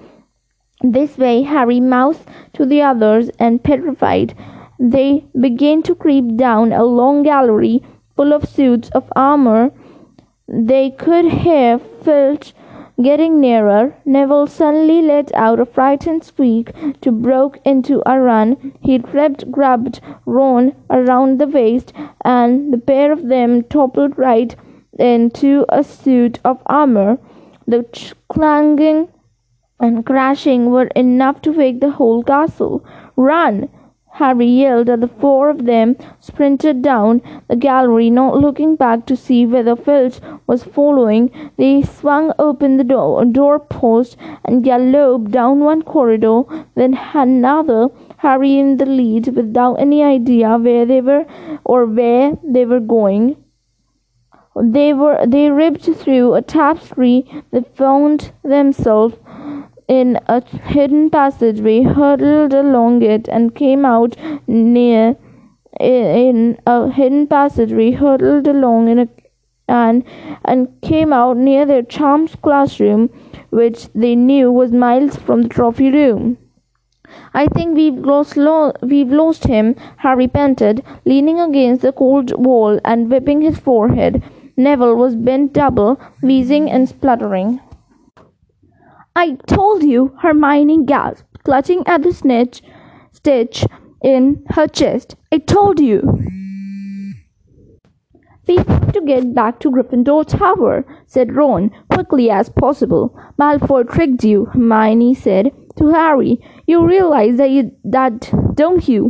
This 0.82 1.18
way 1.18 1.44
Harry 1.44 1.80
mouthed 1.80 2.28
to 2.54 2.66
the 2.66 2.82
others 2.82 3.30
and 3.40 3.64
petrified. 3.64 4.36
They 4.80 5.26
began 5.40 5.84
to 5.84 5.96
creep 5.96 6.36
down 6.36 6.74
a 6.74 6.84
long 6.84 7.24
gallery 7.24 7.82
full 8.16 8.34
of 8.34 8.50
suits 8.50 8.90
of 8.90 9.12
armor. 9.16 9.72
They 10.48 10.92
could 10.92 11.26
hear 11.26 11.80
Filch 11.80 12.54
getting 13.02 13.40
nearer. 13.40 13.96
Neville 14.06 14.48
suddenly 14.48 15.02
let 15.02 15.34
out 15.34 15.60
a 15.60 15.66
frightened 15.66 16.24
squeak 16.24 16.72
to 17.02 17.12
broke 17.12 17.60
into 17.66 18.02
a 18.06 18.20
run. 18.20 18.74
He 18.82 19.00
tripped, 19.00 19.52
grabbed 19.52 20.02
Ron 20.26 20.74
around 20.90 21.40
the 21.40 21.48
waist, 21.48 21.94
and 22.24 22.74
the 22.74 22.78
pair 22.78 23.12
of 23.12 23.28
them 23.28 23.64
toppled 23.64 24.18
right 24.18 24.56
into 24.98 25.66
a 25.70 25.84
suit 25.84 26.40
of 26.46 26.62
armor. 26.68 27.18
The 27.68 27.86
clanging 28.30 29.10
and 29.80 30.06
crashing 30.06 30.70
were 30.72 30.88
enough 30.96 31.42
to 31.42 31.52
wake 31.52 31.82
the 31.82 31.92
whole 31.92 32.24
castle. 32.24 32.86
Run! 33.16 33.70
Harry 34.16 34.48
yelled 34.48 34.90
as 34.90 35.02
the 35.02 35.10
four 35.10 35.50
of 35.50 35.66
them 35.66 35.94
sprinted 36.22 36.82
down 36.82 37.22
the 37.50 37.56
gallery, 37.56 38.10
not 38.10 38.38
looking 38.38 38.78
back 38.78 39.06
to 39.06 39.14
see 39.14 39.46
whether 39.46 39.76
Filch 39.76 40.22
was 40.48 40.64
following. 40.64 41.30
They 41.58 41.82
swung 41.82 42.32
open 42.40 42.78
the 42.78 42.86
door, 42.86 43.26
door 43.26 43.60
post 43.60 44.16
and 44.46 44.64
galloped 44.64 45.32
down 45.32 45.60
one 45.60 45.82
corridor, 45.82 46.44
then 46.76 46.98
another, 47.14 47.90
Harry 48.20 48.58
in 48.58 48.78
the 48.78 48.86
lead 48.86 49.36
without 49.36 49.76
any 49.76 50.02
idea 50.02 50.58
where 50.58 50.86
they 50.86 51.02
were 51.02 51.26
or 51.66 51.86
where 51.86 52.38
they 52.42 52.66
were 52.66 52.80
going. 52.80 53.36
They 54.56 54.94
were 54.94 55.26
they 55.28 55.50
ripped 55.50 55.84
through 55.84 56.36
a 56.36 56.42
tapestry 56.42 57.26
that 57.52 57.76
found 57.76 58.32
themselves 58.44 59.16
in 59.88 60.20
a 60.28 60.42
hidden 60.46 61.10
passageway, 61.10 61.84
hurtled 61.84 62.54
along 62.54 63.02
it, 63.02 63.28
and 63.30 63.56
came 63.56 63.86
out 63.86 64.16
near 64.48 65.16
in 65.80 66.58
a 66.66 66.90
hidden 66.92 67.28
passageway, 67.28 67.92
hurtled 67.92 68.48
along 68.48 68.88
in 68.88 69.00
a 69.00 69.08
and 69.68 70.04
and 70.44 70.68
came 70.82 71.12
out 71.12 71.38
near 71.38 71.66
their 71.66 71.82
charms 71.82 72.36
classroom, 72.36 73.10
which 73.50 73.88
they 73.94 74.16
knew 74.16 74.52
was 74.52 74.72
miles 74.72 75.16
from 75.16 75.42
the 75.42 75.50
trophy 75.50 75.92
room. 75.92 76.38
I 77.34 77.48
think 77.48 77.76
we've 77.76 77.98
lost 77.98 78.38
lo- 78.38 78.74
we've 78.82 79.12
lost 79.12 79.46
him, 79.46 79.76
Harry 79.98 80.28
panted, 80.28 80.84
leaning 81.06 81.40
against 81.40 81.82
the 81.82 81.92
cold 81.92 82.32
wall 82.44 82.80
and 82.84 83.10
whipping 83.10 83.42
his 83.42 83.58
forehead. 83.58 84.24
Neville 84.58 84.96
was 84.96 85.16
bent 85.16 85.54
double, 85.54 86.00
wheezing 86.22 86.70
and 86.70 86.88
spluttering. 86.88 87.60
I 89.18 89.38
told 89.48 89.82
you, 89.82 90.14
Hermione 90.22 90.84
gasped, 90.84 91.44
clutching 91.46 91.84
at 91.88 92.04
the 92.04 92.12
snitch, 92.12 92.62
stitch 93.14 93.66
in 94.04 94.44
her 94.50 94.68
chest. 94.68 95.16
I 95.32 95.38
told 95.38 95.80
you. 95.80 96.02
We 98.46 98.58
have 98.58 98.92
to 98.92 99.02
get 99.02 99.34
back 99.34 99.62
to 99.62 99.72
Gryffindor 99.72 100.28
Tower, 100.28 100.86
said 101.08 101.34
Ron, 101.34 101.72
quickly 101.90 102.30
as 102.30 102.50
possible. 102.50 103.18
Malfoy 103.40 103.90
tricked 103.90 104.26
you, 104.26 104.46
Hermione 104.46 105.16
said 105.16 105.52
to 105.78 105.88
Harry. 105.94 106.38
You 106.68 106.86
realize 106.86 107.38
that, 107.38 107.52
you, 107.52 107.72
that, 107.86 108.30
don't 108.54 108.86
you? 108.86 109.10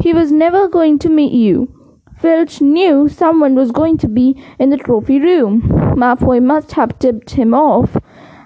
He 0.00 0.14
was 0.14 0.30
never 0.30 0.68
going 0.68 1.00
to 1.00 1.08
meet 1.08 1.32
you. 1.32 1.74
Filch 2.20 2.60
knew 2.60 3.08
someone 3.08 3.56
was 3.56 3.72
going 3.72 3.98
to 3.98 4.08
be 4.08 4.40
in 4.60 4.70
the 4.70 4.76
trophy 4.76 5.18
room. 5.18 5.62
Malfoy 5.96 6.40
must 6.40 6.72
have 6.72 6.98
tipped 7.00 7.30
him 7.32 7.52
off. 7.52 7.96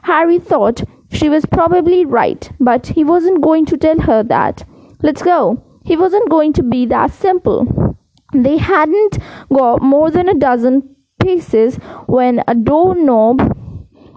Harry 0.05 0.39
thought 0.39 0.83
she 1.15 1.29
was 1.29 1.47
probably 1.47 2.05
right, 2.05 2.51
but 2.61 2.87
he 2.87 3.05
wasn't 3.05 3.43
going 3.43 3.67
to 3.67 3.77
tell 3.77 4.01
her 4.01 4.23
that. 4.25 4.65
Let's 5.03 5.23
go. 5.23 5.63
He 5.85 5.97
wasn't 5.97 6.31
going 6.31 6.53
to 6.55 6.63
be 6.63 6.87
that 6.87 7.13
simple. 7.13 7.97
They 8.33 8.57
hadn't 8.57 9.19
got 9.53 9.83
more 9.83 10.11
than 10.11 10.29
a 10.29 10.35
dozen 10.35 10.97
paces 11.21 11.77
when 12.07 12.43
a 12.49 12.55
doorknob 12.55 13.57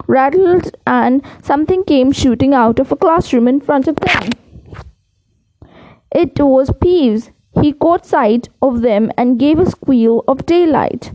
rattled 0.06 0.74
and 0.86 1.24
something 1.42 1.84
came 1.84 2.10
shooting 2.10 2.54
out 2.54 2.78
of 2.78 2.90
a 2.90 2.96
classroom 2.96 3.46
in 3.46 3.60
front 3.60 3.86
of 3.86 3.96
them. 3.96 4.30
It 6.14 6.40
was 6.40 6.70
Peeves. 6.70 7.30
He 7.60 7.72
caught 7.72 8.06
sight 8.06 8.48
of 8.62 8.80
them 8.80 9.10
and 9.16 9.38
gave 9.38 9.58
a 9.58 9.70
squeal 9.70 10.24
of 10.26 10.46
delight. 10.46 11.12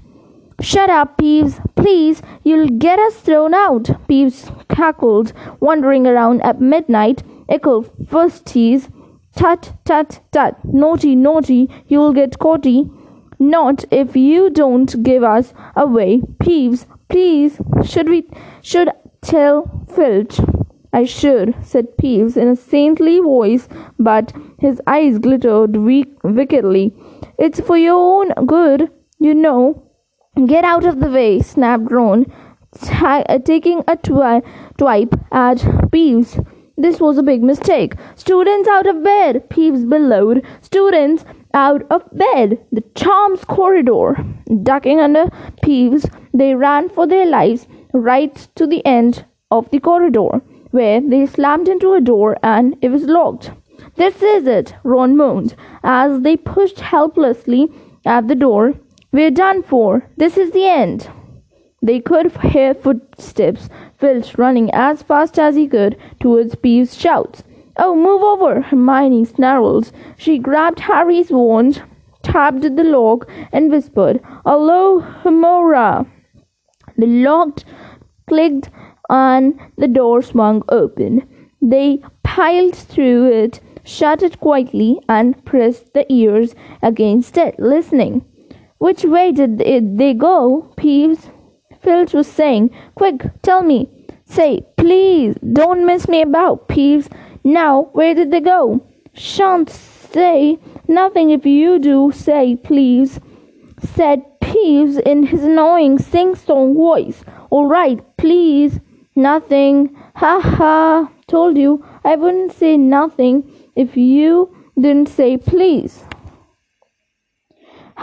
Shut 0.64 0.90
up, 0.90 1.18
Peeves. 1.18 1.60
Please, 1.76 2.22
you'll 2.46 2.70
get 2.70 2.98
us 2.98 3.16
thrown 3.18 3.54
out. 3.54 3.84
Peeves 4.08 4.50
cackled, 4.70 5.34
wandering 5.60 6.08
around 6.08 6.42
at 6.42 6.62
midnight. 6.62 7.22
Ickle 7.50 7.84
tease. 8.46 8.88
Tut, 9.36 9.74
tut, 9.84 10.22
tut. 10.32 10.64
Naughty, 10.64 11.16
naughty. 11.16 11.70
You'll 11.88 12.14
get 12.14 12.40
caughty. 12.40 12.90
Not 13.40 13.84
if 13.92 14.16
you 14.16 14.50
don't 14.50 15.04
give 15.04 15.22
us 15.22 15.54
away. 15.76 16.22
Peeves, 16.42 16.86
please. 17.10 17.60
Should 17.84 18.08
we, 18.08 18.26
should 18.62 18.90
tell 19.22 19.86
Filch? 19.94 20.40
I 20.94 21.04
should, 21.04 21.56
said 21.62 21.98
Peeves 21.98 22.38
in 22.38 22.48
a 22.48 22.56
saintly 22.56 23.20
voice, 23.20 23.68
but 24.00 24.32
his 24.60 24.80
eyes 24.88 25.20
glittered 25.20 25.76
weak, 25.76 26.08
wickedly. 26.24 26.96
It's 27.38 27.60
for 27.60 27.76
your 27.78 27.96
own 27.96 28.46
good, 28.46 28.90
you 29.20 29.34
know. 29.34 29.83
Get 30.36 30.64
out 30.64 30.84
of 30.84 31.00
the 31.00 31.12
way, 31.12 31.42
snapped 31.42 31.92
Ron, 31.92 32.26
uh, 33.04 33.38
taking 33.46 33.84
a 33.88 33.96
twi- 33.96 34.42
swipe 34.80 35.14
at 35.32 35.60
Peeves. 35.92 36.44
This 36.76 37.00
was 37.00 37.20
a 37.20 37.24
big 37.24 37.44
mistake. 37.44 37.94
Students 38.16 38.68
out 38.68 38.88
of 38.88 39.04
bed, 39.04 39.48
Peeves 39.52 39.88
bellowed. 39.88 40.44
Students 40.62 41.24
out 41.54 41.84
of 41.92 42.02
bed. 42.12 42.58
The 42.72 42.84
charms 42.96 43.46
corridor. 43.46 44.26
Ducking 44.64 45.00
under 45.00 45.26
Peeves, 45.64 46.10
they 46.34 46.56
ran 46.56 46.90
for 46.90 47.06
their 47.06 47.28
lives 47.28 47.68
right 47.94 48.36
to 48.56 48.66
the 48.66 48.84
end 48.88 49.26
of 49.52 49.70
the 49.70 49.80
corridor, 49.80 50.42
where 50.72 51.00
they 51.00 51.28
slammed 51.28 51.68
into 51.68 51.94
a 51.94 52.02
door 52.02 52.38
and 52.42 52.76
it 52.82 52.90
was 52.90 53.04
locked. 53.04 53.52
This 53.98 54.24
is 54.24 54.48
it, 54.48 54.74
Ron 54.84 55.16
moaned 55.16 55.56
as 55.84 56.22
they 56.22 56.38
pushed 56.38 56.80
helplessly 56.80 57.70
at 58.04 58.28
the 58.28 58.36
door. 58.36 58.74
We're 59.14 59.30
done 59.30 59.62
for. 59.62 60.10
This 60.18 60.38
is 60.38 60.50
the 60.52 60.66
end. 60.66 61.08
They 61.84 62.00
could 62.00 62.36
hear 62.38 62.74
footsteps, 62.74 63.70
Filch 64.00 64.40
running 64.40 64.72
as 64.74 65.04
fast 65.04 65.38
as 65.38 65.56
he 65.56 65.68
could 65.68 65.98
towards 66.20 66.56
Peeves' 66.56 67.00
shouts. 67.00 67.44
Oh, 67.78 67.96
move 67.96 68.24
over! 68.24 68.62
Hermione 68.62 69.26
snarled. 69.26 69.92
She 70.18 70.40
grabbed 70.40 70.80
Harry's 70.80 71.30
wand, 71.30 71.84
tapped 72.24 72.64
the 72.64 72.84
lock, 72.84 73.30
and 73.52 73.70
whispered, 73.70 74.20
Alohomora! 74.48 76.08
The 76.98 77.06
lock 77.06 77.60
clicked 78.28 78.72
and 79.12 79.60
the 79.78 79.88
door 79.88 80.24
swung 80.24 80.64
open. 80.70 81.22
They 81.62 82.02
piled 82.24 82.76
through 82.76 83.32
it, 83.32 83.60
shut 83.84 84.24
it 84.24 84.40
quietly, 84.40 85.00
and 85.08 85.46
pressed 85.46 85.94
their 85.94 86.08
ears 86.10 86.56
against 86.82 87.38
it, 87.38 87.60
listening. 87.60 88.26
Which 88.84 89.06
way 89.06 89.32
did 89.32 89.60
they 89.60 90.14
go? 90.14 90.74
Peeves 90.76 91.30
Filch 91.82 92.14
was 92.14 92.28
saying. 92.28 92.70
Quick, 92.96 93.22
tell 93.42 93.64
me. 93.64 93.90
Say, 94.26 94.66
please, 94.76 95.36
don't 95.54 95.86
miss 95.86 96.10
me 96.10 96.22
about, 96.22 96.68
Peeves. 96.68 97.08
Now, 97.46 97.84
where 97.94 98.14
did 98.14 98.32
they 98.32 98.42
go? 98.42 98.86
Shan't 99.14 99.70
say 99.70 100.60
nothing 100.90 101.30
if 101.30 101.46
you 101.46 101.80
do 101.80 102.12
say, 102.14 102.58
please, 102.58 103.22
said 103.96 104.22
Peeves 104.42 105.00
in 105.00 105.24
his 105.24 105.46
annoying 105.46 105.98
sing-song 105.98 106.74
voice. 106.76 107.24
All 107.52 107.68
right, 107.68 108.02
please. 108.18 108.82
Nothing. 109.16 109.96
Ha 110.16 110.42
ha. 110.42 111.10
Told 111.28 111.58
you 111.58 111.86
I 112.04 112.18
wouldn't 112.18 112.52
say 112.52 112.76
nothing 112.76 113.50
if 113.78 113.96
you 113.96 114.54
didn't 114.76 115.08
say 115.08 115.38
please. 115.38 116.04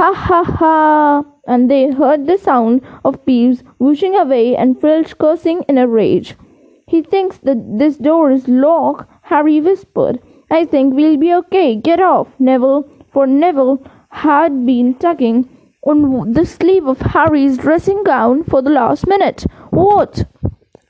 Ha 0.00 0.14
ha 0.14 0.42
ha! 0.42 1.24
And 1.46 1.70
they 1.70 1.90
heard 1.90 2.26
the 2.26 2.38
sound 2.38 2.80
of 3.04 3.22
Peeves 3.26 3.62
whooshing 3.78 4.16
away 4.16 4.56
and 4.56 4.80
Filch 4.80 5.18
cursing 5.18 5.62
in 5.68 5.76
a 5.76 5.86
rage. 5.86 6.36
He 6.86 7.02
thinks 7.02 7.36
that 7.40 7.78
this 7.78 7.98
door 7.98 8.30
is 8.30 8.48
locked, 8.48 9.10
Harry 9.24 9.60
whispered. 9.60 10.18
I 10.50 10.64
think 10.64 10.94
we'll 10.94 11.18
be 11.18 11.34
okay. 11.34 11.76
Get 11.76 12.00
off, 12.00 12.28
Neville. 12.38 12.88
For 13.12 13.26
Neville 13.26 13.86
had 14.08 14.64
been 14.64 14.94
tugging 14.94 15.50
on 15.82 16.32
the 16.32 16.46
sleeve 16.46 16.86
of 16.86 17.02
Harry's 17.02 17.58
dressing 17.58 18.02
gown 18.02 18.42
for 18.42 18.62
the 18.62 18.70
last 18.70 19.06
minute. 19.06 19.44
What? 19.68 20.24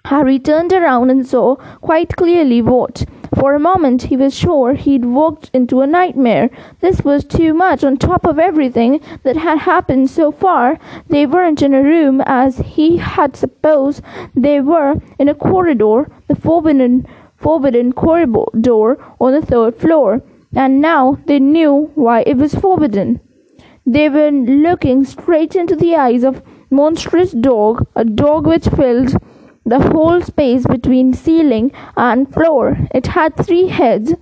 Harry 0.05 0.39
turned 0.39 0.73
around 0.73 1.11
and 1.11 1.27
saw 1.27 1.57
quite 1.81 2.15
clearly 2.15 2.63
what. 2.63 3.05
For 3.39 3.55
a 3.55 3.61
moment 3.61 4.03
he 4.03 4.17
was 4.17 4.35
sure 4.35 4.75
he'd 4.75 5.05
walked 5.05 5.51
into 5.55 5.81
a 5.81 5.87
nightmare. 5.87 6.51
This 6.81 7.03
was 7.03 7.25
too 7.25 7.55
much 7.55 7.85
on 7.85 7.97
top 7.97 8.27
of 8.27 8.39
everything 8.39 9.01
that 9.23 9.37
had 9.37 9.59
happened 9.59 10.11
so 10.11 10.33
far. 10.33 10.79
They 11.09 11.27
weren't 11.27 11.63
in 11.63 11.73
a 11.73 11.83
room 11.83 12.21
as 12.27 12.59
he 12.59 12.97
had 12.97 13.37
supposed 13.37 14.03
they 14.35 14.61
were 14.61 14.97
in 15.19 15.29
a 15.29 15.35
corridor, 15.35 16.11
the 16.27 16.35
forbidden 16.35 17.07
forbidden 17.37 17.93
corridor 17.93 18.99
on 19.21 19.33
the 19.33 19.47
third 19.47 19.77
floor. 19.77 20.23
And 20.55 20.81
now 20.81 21.19
they 21.27 21.39
knew 21.39 21.93
why 21.95 22.23
it 22.23 22.37
was 22.37 22.55
forbidden. 22.55 23.21
They 23.87 24.09
were 24.09 24.31
looking 24.31 25.05
straight 25.05 25.55
into 25.55 25.77
the 25.77 25.95
eyes 25.95 26.25
of 26.25 26.43
monstrous 26.69 27.33
dog, 27.33 27.87
a 27.95 28.05
dog 28.05 28.47
which 28.47 28.69
filled 28.69 29.17
the 29.65 29.81
whole 29.81 30.21
space 30.21 30.67
between 30.67 31.13
ceiling 31.13 31.73
and 31.97 32.33
floor. 32.33 32.79
It 32.95 33.09
had 33.09 33.37
three 33.37 33.69
heads, 33.69 34.15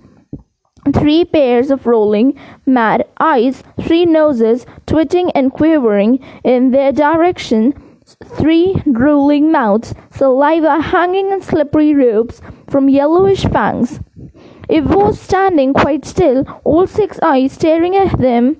three 0.93 1.25
pairs 1.25 1.71
of 1.71 1.85
rolling, 1.85 2.37
mad 2.65 3.05
eyes, 3.19 3.63
three 3.81 4.05
noses 4.05 4.65
twitching 4.85 5.31
and 5.31 5.51
quivering 5.51 6.19
in 6.43 6.71
their 6.71 6.91
direction, 6.91 7.73
three 8.23 8.75
drooling 8.91 9.51
mouths, 9.51 9.93
saliva 10.11 10.81
hanging 10.81 11.31
in 11.31 11.41
slippery 11.41 11.93
ropes 11.93 12.41
from 12.69 12.89
yellowish 12.89 13.45
fangs. 13.45 13.99
It 14.67 14.83
was 14.83 15.19
standing 15.19 15.73
quite 15.73 16.05
still, 16.05 16.45
all 16.63 16.85
six 16.85 17.19
eyes 17.23 17.53
staring 17.53 17.95
at 17.95 18.19
them, 18.19 18.57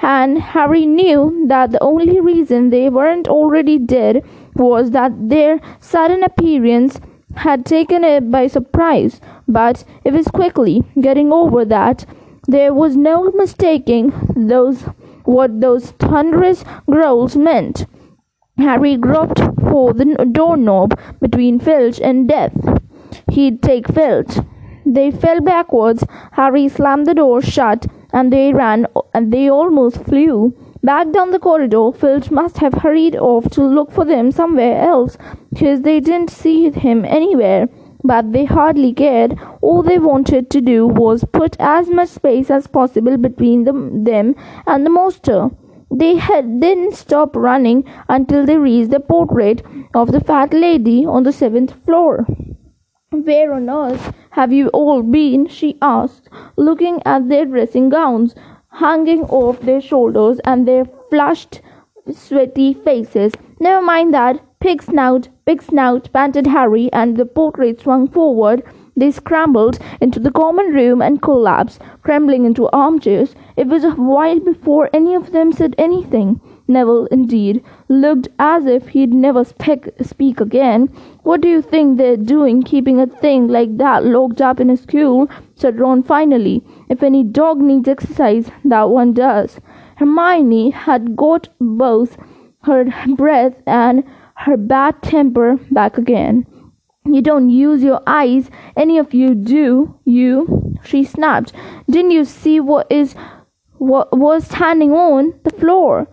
and 0.00 0.38
Harry 0.38 0.86
knew 0.86 1.44
that 1.48 1.70
the 1.70 1.82
only 1.82 2.20
reason 2.20 2.70
they 2.70 2.88
weren't 2.88 3.28
already 3.28 3.78
dead 3.78 4.24
was 4.54 4.90
that 4.90 5.12
their 5.28 5.60
sudden 5.80 6.22
appearance 6.22 7.00
had 7.36 7.64
taken 7.64 8.04
it 8.04 8.30
by 8.30 8.46
surprise, 8.46 9.20
but 9.48 9.84
it 10.04 10.12
was 10.12 10.28
quickly 10.28 10.82
getting 11.00 11.32
over 11.32 11.64
that. 11.64 12.04
There 12.46 12.74
was 12.74 12.96
no 12.96 13.30
mistaking 13.32 14.12
those 14.36 14.82
what 15.24 15.60
those 15.60 15.92
thunderous 15.92 16.64
growls 16.90 17.36
meant. 17.36 17.86
Harry 18.58 18.96
groped 18.96 19.40
for 19.60 19.94
the 19.94 20.04
doorknob 20.32 20.98
between 21.20 21.58
Filch 21.58 22.00
and 22.00 22.28
death. 22.28 22.52
He'd 23.30 23.62
take 23.62 23.88
Filch. 23.88 24.38
They 24.84 25.10
fell 25.10 25.40
backwards. 25.40 26.04
Harry 26.32 26.68
slammed 26.68 27.06
the 27.06 27.14
door 27.14 27.40
shut, 27.40 27.86
and 28.12 28.32
they 28.32 28.52
ran, 28.52 28.86
and 29.14 29.32
they 29.32 29.48
almost 29.48 30.04
flew. 30.04 30.54
Back 30.84 31.12
down 31.12 31.30
the 31.30 31.38
corridor, 31.38 31.92
Filch 31.92 32.32
must 32.32 32.58
have 32.58 32.74
hurried 32.74 33.14
off 33.14 33.48
to 33.50 33.62
look 33.62 33.92
for 33.92 34.04
them 34.04 34.32
somewhere 34.32 34.82
else, 34.82 35.16
because 35.50 35.82
they 35.82 36.00
didn't 36.00 36.30
see 36.30 36.70
him 36.70 37.04
anywhere. 37.04 37.68
But 38.02 38.32
they 38.32 38.46
hardly 38.46 38.92
cared. 38.92 39.38
All 39.60 39.84
they 39.84 39.98
wanted 39.98 40.50
to 40.50 40.60
do 40.60 40.88
was 40.88 41.24
put 41.32 41.56
as 41.60 41.88
much 41.88 42.08
space 42.08 42.50
as 42.50 42.66
possible 42.66 43.16
between 43.16 43.62
them, 43.62 44.02
them 44.02 44.34
and 44.66 44.84
the 44.84 44.90
monster. 44.90 45.50
They 45.88 46.16
had 46.16 46.60
didn't 46.60 46.94
stop 46.94 47.36
running 47.36 47.84
until 48.08 48.44
they 48.44 48.56
reached 48.56 48.90
the 48.90 48.98
portrait 48.98 49.62
of 49.94 50.10
the 50.10 50.18
fat 50.18 50.52
lady 50.52 51.06
on 51.06 51.22
the 51.22 51.32
seventh 51.32 51.74
floor. 51.84 52.26
Where 53.10 53.52
on 53.52 53.70
earth 53.70 54.12
have 54.30 54.52
you 54.52 54.66
all 54.68 55.02
been? 55.02 55.46
she 55.46 55.76
asked, 55.80 56.28
looking 56.56 57.02
at 57.04 57.28
their 57.28 57.44
dressing 57.44 57.88
gowns 57.90 58.34
hanging 58.72 59.22
off 59.24 59.60
their 59.60 59.80
shoulders 59.80 60.40
and 60.44 60.66
their 60.66 60.84
flushed 61.10 61.60
sweaty 62.12 62.74
faces. 62.74 63.32
Never 63.60 63.82
mind 63.84 64.12
that. 64.14 64.40
Pig 64.60 64.82
snout, 64.82 65.28
pig 65.44 65.60
snout, 65.62 66.08
panted 66.12 66.46
Harry, 66.46 66.92
and 66.92 67.16
the 67.16 67.26
portrait 67.26 67.80
swung 67.80 68.08
forward. 68.08 68.62
They 68.96 69.10
scrambled 69.10 69.78
into 70.00 70.20
the 70.20 70.30
common 70.30 70.66
room 70.66 71.02
and 71.02 71.20
collapsed, 71.20 71.80
trembling 72.04 72.44
into 72.44 72.68
armchairs. 72.72 73.34
It 73.56 73.66
was 73.66 73.84
a 73.84 73.90
while 73.90 74.38
before 74.38 74.88
any 74.92 75.14
of 75.14 75.32
them 75.32 75.52
said 75.52 75.74
anything. 75.78 76.40
Neville, 76.72 77.06
indeed, 77.06 77.62
looked 77.88 78.28
as 78.38 78.66
if 78.66 78.88
he'd 78.88 79.12
never 79.12 79.44
speak, 79.44 79.88
speak 80.02 80.40
again. 80.40 80.86
What 81.22 81.40
do 81.40 81.48
you 81.48 81.62
think 81.62 81.96
they're 81.96 82.16
doing, 82.16 82.62
keeping 82.62 82.98
a 83.00 83.06
thing 83.06 83.48
like 83.48 83.76
that 83.78 84.04
locked 84.04 84.40
up 84.40 84.60
in 84.60 84.70
a 84.70 84.76
school? 84.76 85.28
said 85.54 85.78
Ron 85.78 86.02
finally. 86.02 86.62
If 86.88 87.02
any 87.02 87.22
dog 87.22 87.60
needs 87.60 87.88
exercise, 87.88 88.50
that 88.64 88.90
one 88.90 89.12
does. 89.12 89.60
Hermione 89.96 90.70
had 90.70 91.16
got 91.16 91.48
both 91.60 92.16
her 92.62 92.86
breath 93.16 93.54
and 93.66 94.04
her 94.36 94.56
bad 94.56 95.02
temper 95.02 95.58
back 95.70 95.98
again. 95.98 96.46
You 97.04 97.20
don't 97.20 97.50
use 97.50 97.82
your 97.82 98.00
eyes, 98.06 98.48
any 98.76 98.96
of 98.98 99.12
you 99.12 99.34
do, 99.34 99.98
you, 100.04 100.76
she 100.84 101.04
snapped. 101.04 101.52
Didn't 101.90 102.12
you 102.12 102.24
see 102.24 102.60
what 102.60 102.90
is 102.90 103.14
what 103.78 104.16
was 104.16 104.44
standing 104.44 104.92
on 104.92 105.34
the 105.42 105.50
floor? 105.50 106.06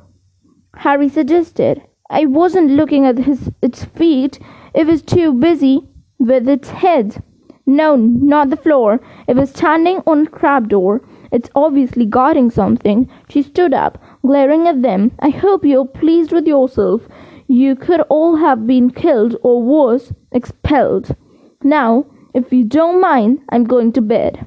Harry 0.75 1.09
suggested. 1.09 1.81
I 2.09 2.25
wasn't 2.25 2.71
looking 2.71 3.05
at 3.05 3.19
his 3.19 3.51
its 3.61 3.85
feet. 3.85 4.39
It 4.73 4.87
was 4.87 5.01
too 5.01 5.33
busy 5.33 5.87
with 6.19 6.47
its 6.47 6.69
head. 6.69 7.23
No, 7.65 7.95
not 7.95 8.49
the 8.49 8.57
floor. 8.57 8.99
It 9.27 9.35
was 9.35 9.49
standing 9.49 10.01
on 10.07 10.27
a 10.27 10.29
trapdoor. 10.29 11.01
It's 11.31 11.49
obviously 11.53 12.05
guarding 12.05 12.49
something. 12.49 13.07
She 13.29 13.43
stood 13.43 13.73
up, 13.73 14.01
glaring 14.25 14.67
at 14.67 14.81
them. 14.81 15.11
I 15.19 15.29
hope 15.29 15.63
you're 15.63 15.85
pleased 15.85 16.31
with 16.31 16.47
yourself. 16.47 17.07
You 17.47 17.75
could 17.75 18.01
all 18.09 18.37
have 18.37 18.65
been 18.65 18.89
killed 18.89 19.35
or 19.43 19.61
worse, 19.61 20.11
expelled. 20.31 21.15
Now, 21.63 22.05
if 22.33 22.51
you 22.51 22.63
don't 22.63 23.01
mind, 23.01 23.39
I'm 23.49 23.63
going 23.65 23.91
to 23.93 24.01
bed. 24.01 24.45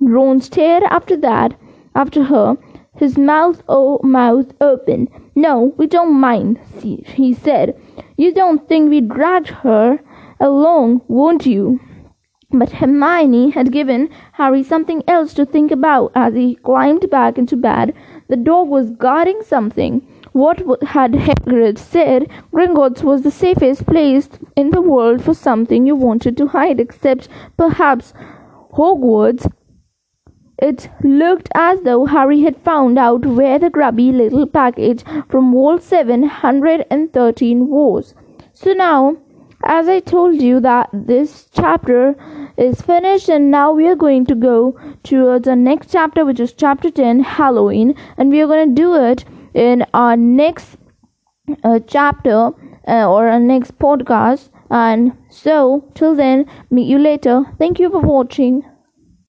Ron 0.00 0.40
stared 0.40 0.82
after 0.84 1.16
that, 1.16 1.54
after 1.94 2.24
her, 2.24 2.56
his 2.98 3.16
mouth 3.16 3.62
oh 3.68 4.00
mouth 4.02 4.52
open. 4.60 5.08
No, 5.34 5.72
we 5.76 5.86
don't 5.86 6.14
mind, 6.14 6.58
he 6.82 7.32
said. 7.32 7.80
You 8.16 8.34
don't 8.34 8.68
think 8.68 8.90
we 8.90 9.00
drag 9.00 9.46
her 9.48 10.00
along, 10.40 11.02
won't 11.08 11.46
you? 11.46 11.80
But 12.50 12.72
Hermione 12.72 13.50
had 13.50 13.72
given 13.72 14.08
Harry 14.32 14.62
something 14.62 15.02
else 15.06 15.34
to 15.34 15.44
think 15.44 15.70
about 15.70 16.12
as 16.14 16.34
he 16.34 16.54
climbed 16.56 17.10
back 17.10 17.38
into 17.38 17.56
bed. 17.56 17.94
The 18.28 18.36
dog 18.36 18.68
was 18.68 18.90
guarding 18.90 19.42
something. 19.42 20.00
What 20.32 20.82
had 20.82 21.12
Hagrid 21.12 21.78
said? 21.78 22.28
Gringotts 22.52 23.02
was 23.02 23.22
the 23.22 23.30
safest 23.30 23.86
place 23.86 24.28
in 24.56 24.70
the 24.70 24.80
world 24.80 25.22
for 25.22 25.34
something 25.34 25.86
you 25.86 25.94
wanted 25.94 26.36
to 26.38 26.48
hide, 26.48 26.80
except 26.80 27.28
perhaps 27.56 28.14
Hogwarts. 28.72 29.50
It 30.60 30.90
looked 31.04 31.48
as 31.54 31.82
though 31.82 32.06
Harry 32.06 32.40
had 32.40 32.56
found 32.56 32.98
out 32.98 33.24
where 33.24 33.58
the 33.60 33.70
grubby 33.70 34.10
little 34.10 34.46
package 34.46 35.04
from 35.28 35.52
Vault 35.52 35.82
713 35.82 37.68
was. 37.68 38.14
So 38.52 38.72
now, 38.72 39.16
as 39.62 39.88
I 39.88 40.00
told 40.00 40.42
you 40.42 40.58
that 40.60 40.90
this 40.92 41.48
chapter 41.52 42.16
is 42.56 42.80
finished 42.80 43.28
and 43.28 43.50
now 43.50 43.72
we 43.72 43.86
are 43.86 43.94
going 43.94 44.26
to 44.26 44.34
go 44.34 44.78
to 45.04 45.38
the 45.38 45.54
next 45.54 45.92
chapter 45.92 46.24
which 46.24 46.40
is 46.40 46.52
chapter 46.52 46.90
10 46.90 47.20
Halloween 47.20 47.94
and 48.16 48.30
we 48.30 48.40
are 48.40 48.46
going 48.48 48.68
to 48.68 48.74
do 48.74 48.94
it 48.96 49.24
in 49.54 49.84
our 49.94 50.16
next 50.16 50.76
uh, 51.62 51.78
chapter 51.86 52.50
uh, 52.88 53.08
or 53.08 53.28
our 53.28 53.38
next 53.38 53.78
podcast. 53.78 54.50
And 54.70 55.12
so, 55.30 55.90
till 55.94 56.14
then, 56.14 56.46
meet 56.70 56.88
you 56.88 56.98
later. 56.98 57.44
Thank 57.58 57.78
you 57.78 57.90
for 57.90 58.00
watching. 58.00 58.64